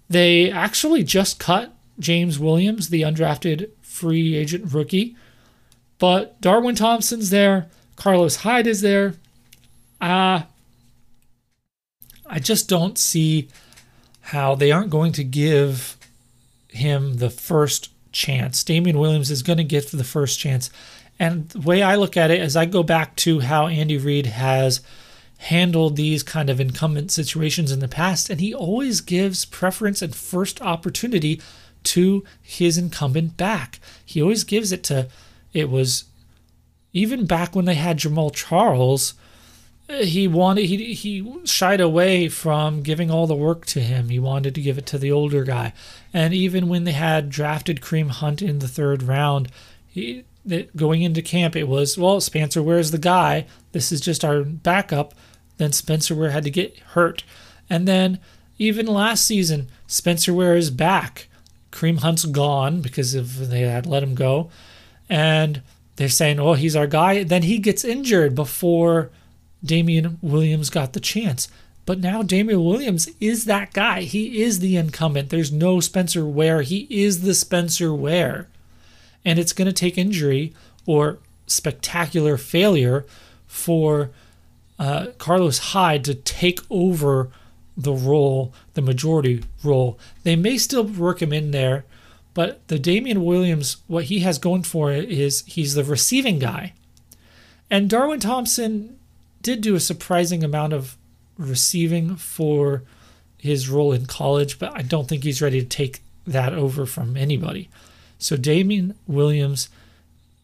[0.09, 5.15] They actually just cut James Williams, the undrafted free agent rookie.
[5.97, 7.69] But Darwin Thompson's there.
[7.95, 9.15] Carlos Hyde is there.
[10.01, 10.43] Uh,
[12.27, 13.47] I just don't see
[14.21, 15.97] how they aren't going to give
[16.69, 18.63] him the first chance.
[18.63, 20.69] Damien Williams is going to get the first chance.
[21.19, 24.25] And the way I look at it is I go back to how Andy Reid
[24.25, 24.81] has
[25.37, 30.15] handled these kind of incumbent situations in the past, and he always gives preference and
[30.15, 31.41] first opportunity
[31.83, 33.79] to his incumbent back.
[34.05, 35.07] He always gives it to,
[35.53, 36.05] it was
[36.93, 39.13] even back when they had Jamaal Charles
[39.89, 44.09] eh, he wanted he he shied away from giving all the work to him.
[44.09, 45.73] He wanted to give it to the older guy.
[46.13, 49.49] And even when they had drafted Kareem Hunt in the third round,
[49.87, 53.45] he that going into camp it was well Spencer Ware's the guy.
[53.71, 55.13] This is just our backup.
[55.57, 57.23] Then Spencer Ware had to get hurt,
[57.69, 58.19] and then
[58.57, 61.27] even last season Spencer Ware is back.
[61.71, 64.49] Kareem Hunt's gone because of they had let him go,
[65.09, 65.61] and
[65.95, 67.23] they're saying oh he's our guy.
[67.23, 69.11] Then he gets injured before
[69.63, 71.47] Damien Williams got the chance.
[71.85, 74.01] But now Damien Williams is that guy.
[74.01, 75.29] He is the incumbent.
[75.29, 76.63] There's no Spencer Ware.
[76.63, 78.47] He is the Spencer Ware.
[79.25, 80.53] And it's going to take injury
[80.85, 81.17] or
[81.47, 83.05] spectacular failure
[83.47, 84.11] for
[84.77, 87.31] uh, Carlos Hyde to take over
[87.77, 89.99] the role, the majority role.
[90.23, 91.83] They may still work him in there,
[92.35, 96.73] But the Damien Williams, what he has going for it is he's the receiving guy.
[97.71, 98.99] And Darwin Thompson
[99.41, 100.97] did do a surprising amount of
[101.37, 102.83] receiving for
[103.37, 107.15] his role in college, but I don't think he's ready to take that over from
[107.15, 107.69] anybody.
[108.17, 109.69] So Damien Williams,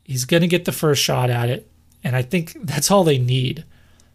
[0.03, 1.67] he's going to get the first shot at it.
[2.03, 3.63] And I think that's all they need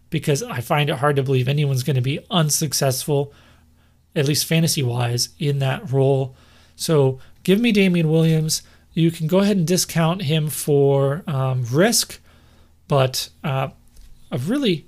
[0.09, 3.33] because I find it hard to believe anyone's going to be unsuccessful,
[4.15, 6.35] at least fantasy wise, in that role.
[6.75, 8.61] So give me Damien Williams.
[8.93, 12.19] You can go ahead and discount him for um, risk,
[12.87, 13.69] but uh,
[14.31, 14.87] a really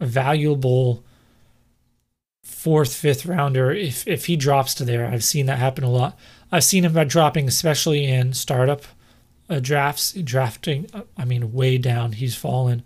[0.00, 1.04] valuable
[2.42, 5.06] fourth, fifth rounder if if he drops to there.
[5.06, 6.18] I've seen that happen a lot.
[6.52, 8.82] I've seen him dropping, especially in startup
[9.48, 10.86] uh, drafts, drafting.
[10.92, 12.12] uh, I mean, way down.
[12.12, 12.82] He's fallen.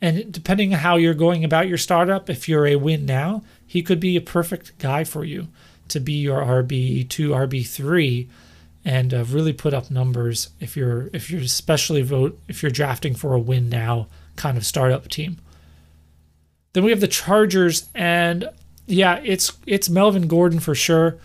[0.00, 3.82] And depending on how you're going about your startup, if you're a win now, he
[3.82, 5.48] could be a perfect guy for you
[5.88, 8.28] to be your RB two, RB three,
[8.84, 13.14] and uh, really put up numbers if you're if you're especially vote if you're drafting
[13.14, 15.38] for a win now kind of startup team.
[16.72, 18.48] Then we have the Chargers, and
[18.86, 21.18] yeah, it's it's Melvin Gordon for sure.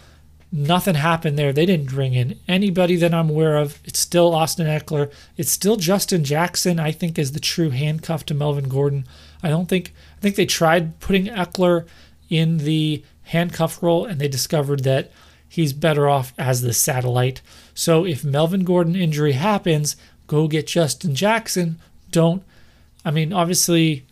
[0.52, 1.54] Nothing happened there.
[1.54, 3.80] They didn't bring in anybody that I'm aware of.
[3.86, 5.12] It's still Austin Ekeler.
[5.38, 6.80] It's still Justin Jackson.
[6.80, 9.06] I think is the true handcuff to Melvin Gordon.
[9.44, 11.86] I don't think I think they tried putting Ekeler
[12.30, 15.12] in the handcuff role, and they discovered that
[15.48, 17.42] he's better off as the satellite.
[17.76, 19.96] So if Melvin Gordon injury happens,
[20.26, 21.80] go get Justin Jackson.
[22.12, 22.42] Don't.
[23.06, 24.06] I mean, obviously,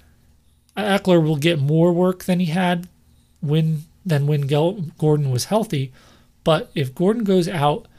[0.78, 2.88] Ekeler will get more work than he had
[3.42, 5.92] when than when Gordon was healthy.
[6.48, 7.90] But if Gordon goes out,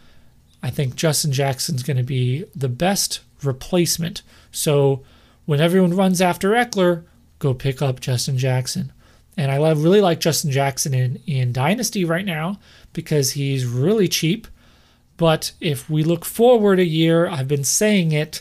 [0.63, 4.23] I think Justin Jackson's going to be the best replacement.
[4.51, 5.03] So
[5.45, 7.05] when everyone runs after Ekeler,
[7.41, 8.91] go pick up Justin Jackson.
[9.37, 12.59] And I love, really like Justin Jackson in, in Dynasty right now
[12.95, 14.49] because he's really cheap.
[15.19, 18.41] But if we look forward a year, I've been saying it,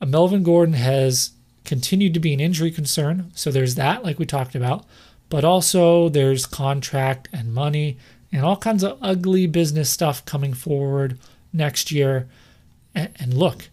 [0.00, 1.32] uh, Melvin Gordon has
[1.66, 3.32] continued to be an injury concern.
[3.34, 4.86] So there's that, like we talked about.
[5.28, 7.98] But also there's contract and money
[8.32, 11.18] and all kinds of ugly business stuff coming forward
[11.52, 12.28] next year.
[12.94, 13.68] And, look,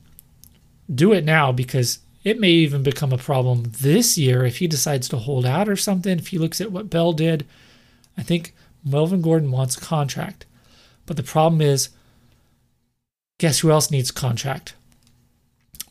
[0.94, 5.10] do it now because it may even become a problem this year if he decides
[5.10, 6.18] to hold out or something.
[6.18, 7.46] If he looks at what Bell did,
[8.18, 8.54] I think
[8.84, 10.46] Melvin Gordon wants a contract.
[11.06, 11.90] But the problem is,
[13.40, 14.76] guess who else needs a contract?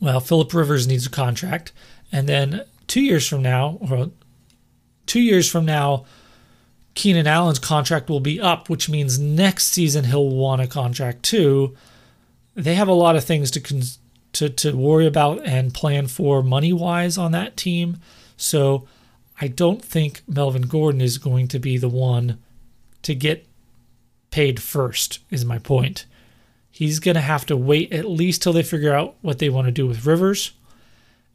[0.01, 1.73] Well, Philip Rivers needs a contract.
[2.12, 4.11] And then two years from now, or
[5.07, 6.05] two years from now,
[6.95, 11.76] Keenan Allen's contract will be up, which means next season he'll want a contract too.
[12.55, 13.82] They have a lot of things to con-
[14.34, 17.99] to to worry about and plan for money wise on that team.
[18.36, 18.86] So
[19.40, 22.38] I don't think Melvin Gordon is going to be the one
[23.03, 23.47] to get
[24.30, 25.18] paid first.
[25.30, 26.07] Is my point.
[26.70, 29.66] He's going to have to wait at least till they figure out what they want
[29.66, 30.53] to do with Rivers,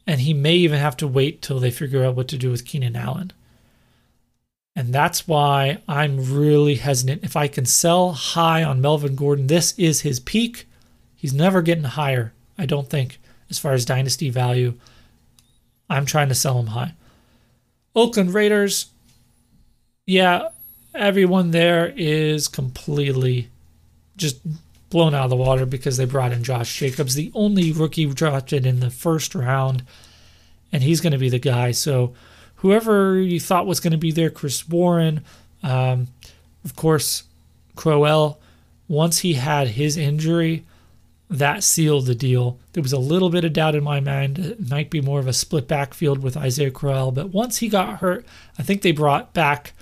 [0.06, 2.66] and he may even have to wait till they figure out what to do with
[2.66, 3.32] Keenan Allen.
[4.76, 7.24] And that's why I'm really hesitant.
[7.24, 10.66] If I can sell high on Melvin Gordon, this is his peak.
[11.16, 14.74] He's never getting higher, I don't think, as far as dynasty value.
[15.88, 16.94] I'm trying to sell him high.
[17.96, 18.86] Oakland Raiders,
[20.06, 20.48] yeah,
[20.94, 23.50] everyone there is completely
[24.16, 24.38] just
[24.90, 28.66] blown out of the water because they brought in Josh Jacobs, the only rookie drafted
[28.66, 29.84] in the first round,
[30.72, 31.70] and he's going to be the guy.
[31.70, 32.14] So,
[32.60, 35.22] whoever you thought was going to be there, Chris Warren,
[35.62, 36.08] um,
[36.64, 37.24] of course,
[37.74, 38.38] Crowell,
[38.88, 40.64] once he had his injury,
[41.30, 42.58] that sealed the deal.
[42.72, 44.38] There was a little bit of doubt in my mind.
[44.38, 48.00] It might be more of a split backfield with Isaiah Crowell, but once he got
[48.00, 48.26] hurt,
[48.58, 49.72] I think they brought back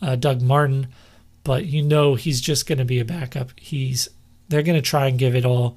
[0.00, 0.88] uh, Doug Martin,
[1.44, 3.50] but you know he's just going to be a backup.
[3.56, 4.08] He's
[4.48, 5.76] they're going to try and give it all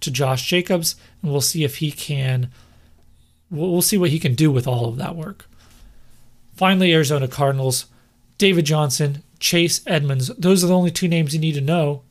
[0.00, 2.50] to Josh Jacobs, and we'll see if he can.
[3.50, 5.46] We'll, we'll see what he can do with all of that work.
[6.56, 7.86] Finally, Arizona Cardinals,
[8.38, 10.28] David Johnson, Chase Edmonds.
[10.38, 12.02] Those are the only two names you need to know,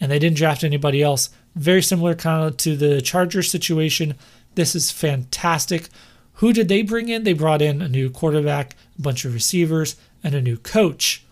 [0.00, 1.30] and they didn't draft anybody else.
[1.54, 4.14] Very similar kind of to the Chargers situation.
[4.54, 5.88] This is fantastic.
[6.34, 7.24] Who did they bring in?
[7.24, 11.24] They brought in a new quarterback, a bunch of receivers, and a new coach.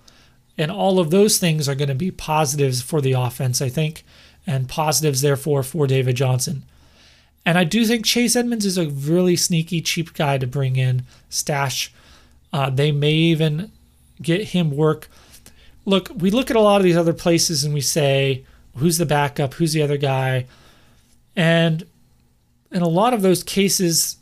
[0.57, 4.05] And all of those things are going to be positives for the offense, I think,
[4.47, 6.65] and positives, therefore, for David Johnson.
[7.45, 11.03] And I do think Chase Edmonds is a really sneaky, cheap guy to bring in,
[11.29, 11.93] stash.
[12.55, 13.73] Uh, they may even
[14.23, 15.09] get him work.
[15.85, 18.45] Look, we look at a lot of these other places and we say,
[18.77, 19.55] who's the backup?
[19.55, 20.47] Who's the other guy?
[21.35, 21.85] And
[22.71, 24.19] in a lot of those cases,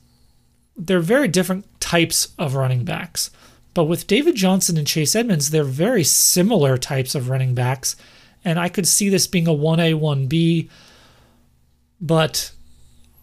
[0.75, 3.31] they're very different types of running backs.
[3.75, 7.97] But with David Johnson and Chase Edmonds, they're very similar types of running backs.
[8.47, 10.71] And I could see this being a 1A, 1B,
[12.01, 12.51] but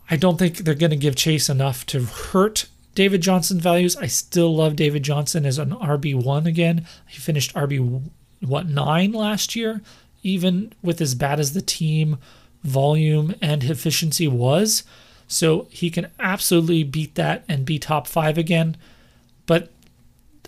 [0.07, 2.67] I don't think they're going to give Chase enough to hurt
[2.99, 3.95] David Johnson values.
[3.95, 6.85] I still love David Johnson as an RB1 again.
[7.07, 8.01] He finished RB,
[8.41, 9.79] what, 9 last year?
[10.21, 12.17] Even with as bad as the team
[12.61, 14.83] volume and efficiency was.
[15.29, 18.75] So he can absolutely beat that and be top five again.
[19.45, 19.71] But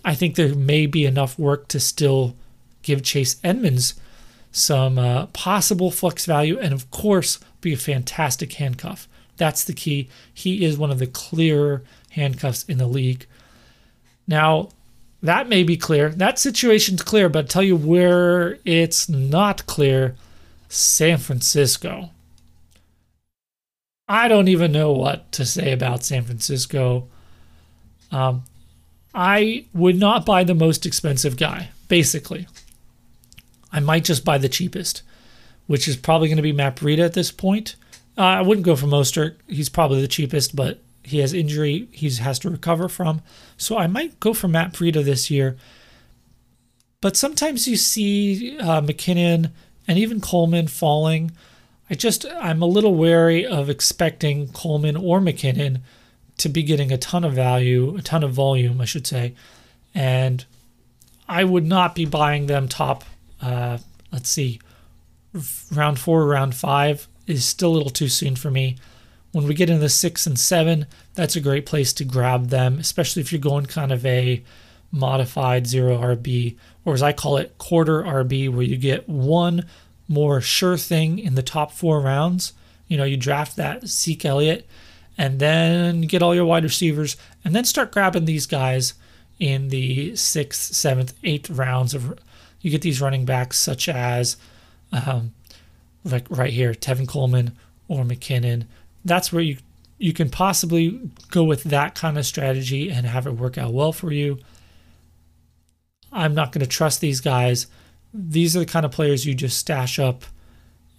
[0.04, 2.36] I think there may be enough work to still
[2.82, 3.94] give Chase Edmonds
[4.52, 9.08] some uh, possible flex value and, of course, be a fantastic handcuff.
[9.38, 10.10] That's the key.
[10.34, 13.26] He is one of the clearer handcuffs in the league.
[14.28, 14.70] Now,
[15.22, 16.10] that may be clear.
[16.10, 20.16] That situation's clear, but I'll tell you where it's not clear
[20.70, 22.12] San Francisco.
[24.08, 27.08] I don't even know what to say about San Francisco.
[28.12, 28.44] Um,
[29.14, 32.48] I would not buy the most expensive guy, basically.
[33.72, 35.04] I might just buy the cheapest,
[35.68, 37.76] which is probably going to be Matt Breida at this point.
[38.18, 39.36] Uh, I wouldn't go for Mostert.
[39.48, 43.22] He's probably the cheapest, but he has injury he has to recover from.
[43.58, 45.58] So I might go for Matt Breida this year.
[47.02, 49.52] But sometimes you see uh, McKinnon
[49.88, 51.32] and even Coleman falling.
[51.90, 55.82] I just I'm a little wary of expecting Coleman or McKinnon
[56.38, 59.36] to be getting a ton of value, a ton of volume, I should say,
[59.94, 60.46] and
[61.28, 63.04] I would not be buying them top.
[63.42, 63.80] Uh,
[64.12, 64.60] let's see,
[65.72, 68.78] round four, round five is still a little too soon for me.
[69.32, 73.22] When we get into six and seven, that's a great place to grab them, especially
[73.22, 74.44] if you're going kind of a
[74.92, 79.66] modified zero RB, or as I call it, quarter RB, where you get one
[80.08, 82.54] more sure thing in the top four rounds.
[82.88, 84.68] You know, you draft that Zeke Elliott
[85.18, 87.16] and then get all your wide receivers
[87.46, 88.96] and then start grabbing these guys
[89.40, 92.20] in the sixth, seventh, eighth rounds of
[92.60, 94.38] you get these running backs such as
[94.92, 95.34] um,
[96.04, 97.58] like right here, Tevin Coleman
[97.88, 98.66] or McKinnon.
[99.04, 99.58] That's where you
[99.98, 103.94] you can possibly go with that kind of strategy and have it work out well
[103.94, 104.40] for you.
[106.12, 107.68] I'm not going to trust these guys.
[108.12, 110.26] These are the kind of players you just stash up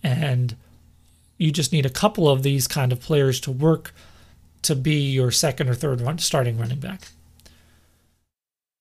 [0.05, 0.55] and
[1.37, 3.93] you just need a couple of these kind of players to work
[4.63, 7.09] to be your second or third run, starting running back.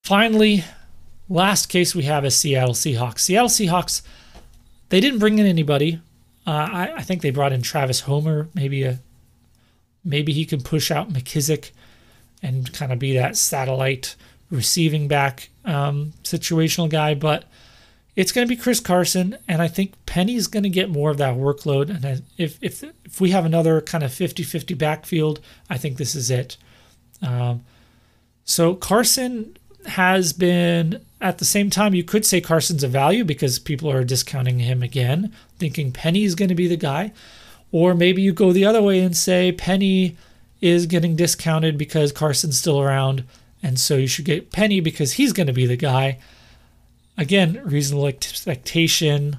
[0.04, 0.62] Finally,
[1.28, 3.20] last case we have is Seattle Seahawks.
[3.20, 4.02] Seattle Seahawks,
[4.88, 6.00] they didn't bring in anybody.
[6.46, 8.98] Uh, I, I, think they brought in Travis Homer, maybe a
[10.04, 11.70] maybe he can push out McKissic
[12.42, 14.16] and kind of be that satellite
[14.50, 17.44] receiving back um, situational guy, but
[18.14, 21.16] it's going to be Chris Carson, and I think Penny's going to get more of
[21.18, 21.88] that workload.
[21.88, 25.40] And if if if we have another kind of 50-50 backfield,
[25.70, 26.58] I think this is it.
[27.22, 27.64] Um,
[28.44, 33.58] so Carson has been at the same time you could say Carson's a value because
[33.58, 37.12] people are discounting him again, thinking Penny is going to be the guy,
[37.72, 40.16] or maybe you go the other way and say Penny
[40.60, 43.24] is getting discounted because Carson's still around,
[43.62, 46.18] and so you should get Penny because he's going to be the guy
[47.16, 49.38] again, reasonable expectation.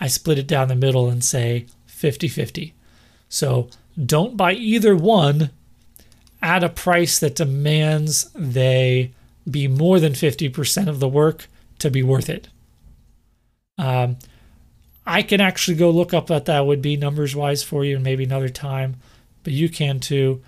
[0.00, 2.74] I split it down the middle and say 50 50.
[3.28, 3.68] So
[4.04, 5.50] don't buy either one
[6.42, 9.12] at a price that demands they
[9.50, 12.48] be more than 50% of the work to be worth it.
[13.78, 14.16] Um,
[15.06, 18.04] I can actually go look up what that would be numbers wise for you and
[18.04, 18.96] maybe another time,
[19.42, 20.42] but you can too.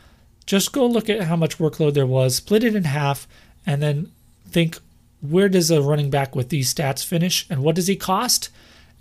[0.47, 3.27] Just go look at how much workload there was, split it in half,
[3.67, 4.13] and then
[4.49, 4.79] think
[5.21, 8.49] where does a running back with these stats finish and what does he cost?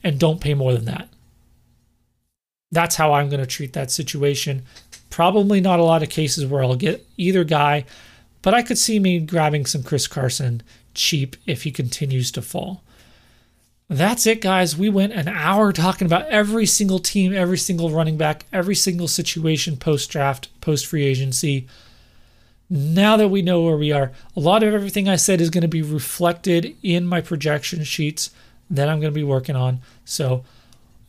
[0.04, 1.10] And don't pay more than that.
[2.72, 4.64] That's how I'm going to treat that situation.
[5.10, 7.86] Probably not a lot of cases where I'll get either guy,
[8.42, 10.62] but I could see me grabbing some Chris Carson
[10.94, 12.84] cheap if he continues to fall.
[13.88, 14.76] That's it, guys.
[14.76, 19.08] We went an hour talking about every single team, every single running back, every single
[19.08, 21.68] situation post draft, post free agency
[22.70, 25.62] now that we know where we are, a lot of everything I said is going
[25.62, 28.32] to be reflected in my projection sheets
[28.70, 29.82] that I'm going to be working on.
[30.04, 30.44] So,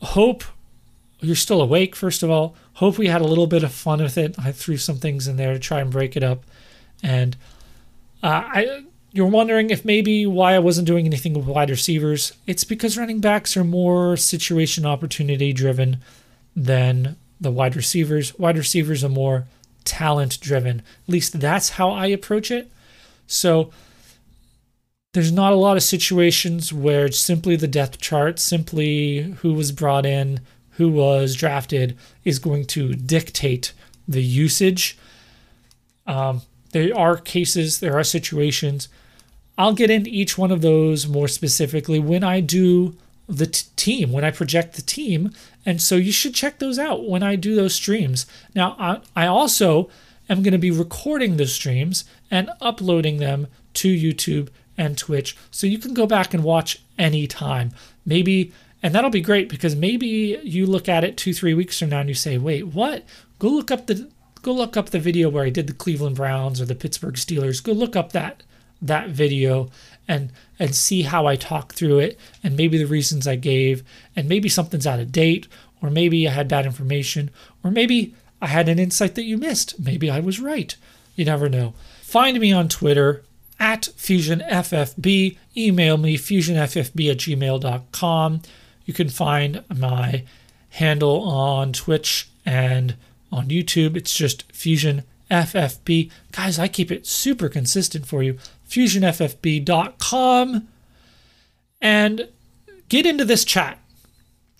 [0.02, 0.44] hope
[1.20, 2.54] you're still awake, first of all.
[2.74, 4.34] Hope we had a little bit of fun with it.
[4.38, 6.44] I threw some things in there to try and break it up.
[7.02, 7.36] And
[8.22, 8.84] uh, I,
[9.16, 12.32] you're wondering if maybe why I wasn't doing anything with wide receivers.
[12.46, 15.98] It's because running backs are more situation opportunity driven
[16.54, 18.38] than the wide receivers.
[18.38, 19.46] Wide receivers are more
[19.84, 20.80] talent driven.
[20.80, 22.70] At least that's how I approach it.
[23.26, 23.70] So
[25.14, 30.04] there's not a lot of situations where simply the depth chart, simply who was brought
[30.04, 30.40] in,
[30.72, 33.72] who was drafted, is going to dictate
[34.06, 34.98] the usage.
[36.06, 38.88] Um, there are cases, there are situations.
[39.58, 42.96] I'll get into each one of those more specifically when I do
[43.28, 45.32] the t- team, when I project the team.
[45.64, 48.26] And so you should check those out when I do those streams.
[48.54, 49.88] Now, I, I also
[50.28, 55.36] am going to be recording those streams and uploading them to YouTube and Twitch.
[55.50, 57.72] So you can go back and watch anytime.
[58.04, 58.52] Maybe,
[58.82, 62.00] and that'll be great because maybe you look at it two, three weeks from now
[62.00, 63.04] and you say, wait, what?
[63.38, 64.10] Go look up the
[64.42, 67.60] go look up the video where I did the Cleveland Browns or the Pittsburgh Steelers.
[67.60, 68.44] Go look up that
[68.82, 69.70] that video
[70.08, 73.82] and and see how I talk through it and maybe the reasons I gave
[74.14, 75.48] and maybe something's out of date
[75.82, 77.30] or maybe I had bad information
[77.62, 79.78] or maybe I had an insight that you missed.
[79.78, 80.74] Maybe I was right.
[81.14, 81.74] You never know.
[82.02, 83.24] Find me on Twitter
[83.58, 85.36] at FusionFFB.
[85.56, 88.42] Email me fusionffb at gmail.com.
[88.84, 90.24] You can find my
[90.70, 92.94] handle on Twitch and
[93.32, 93.96] on YouTube.
[93.96, 96.10] It's Just Fusion FFB.
[96.32, 98.38] Guys, I keep it super consistent for you.
[98.68, 100.68] FusionFFB.com.
[101.80, 102.28] And
[102.88, 103.78] get into this chat.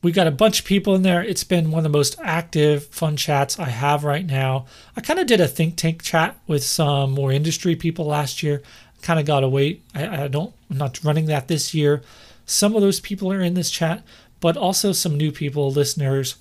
[0.03, 1.23] We got a bunch of people in there.
[1.23, 4.67] It's been one of the most active, fun chats I have right now.
[4.97, 8.63] I kind of did a think tank chat with some more industry people last year.
[9.03, 9.83] Kind of got wait.
[9.95, 10.55] I, I don't.
[10.71, 12.03] I'm not running that this year.
[12.45, 14.03] Some of those people are in this chat,
[14.41, 16.37] but also some new people, listeners,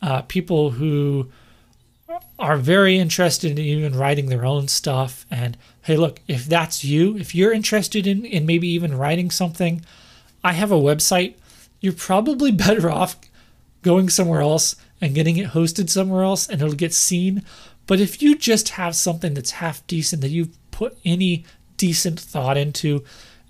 [0.00, 1.30] uh, people who
[2.38, 5.26] are very interested in even writing their own stuff.
[5.30, 9.82] And hey, look, if that's you, if you're interested in, in maybe even writing something,
[10.42, 11.34] I have a website.
[11.80, 13.16] You're probably better off
[13.82, 17.42] going somewhere else and getting it hosted somewhere else and it'll get seen.
[17.86, 21.44] But if you just have something that's half decent that you've put any
[21.76, 23.02] decent thought into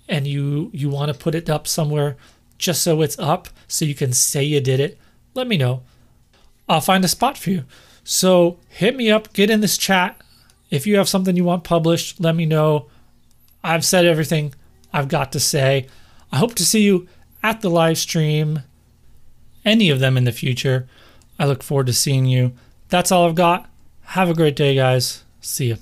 [0.07, 2.15] and you you want to put it up somewhere
[2.57, 4.97] just so it's up so you can say you did it,
[5.33, 5.83] let me know.
[6.67, 7.65] I'll find a spot for you.
[8.03, 10.21] So hit me up, get in this chat.
[10.69, 12.87] If you have something you want published, let me know.
[13.63, 14.53] I've said everything
[14.93, 15.87] I've got to say.
[16.31, 17.07] I hope to see you
[17.43, 18.61] at the live stream,
[19.65, 20.87] any of them in the future.
[21.37, 22.53] I look forward to seeing you.
[22.89, 23.69] That's all I've got.
[24.01, 25.23] Have a great day, guys.
[25.41, 25.77] See you.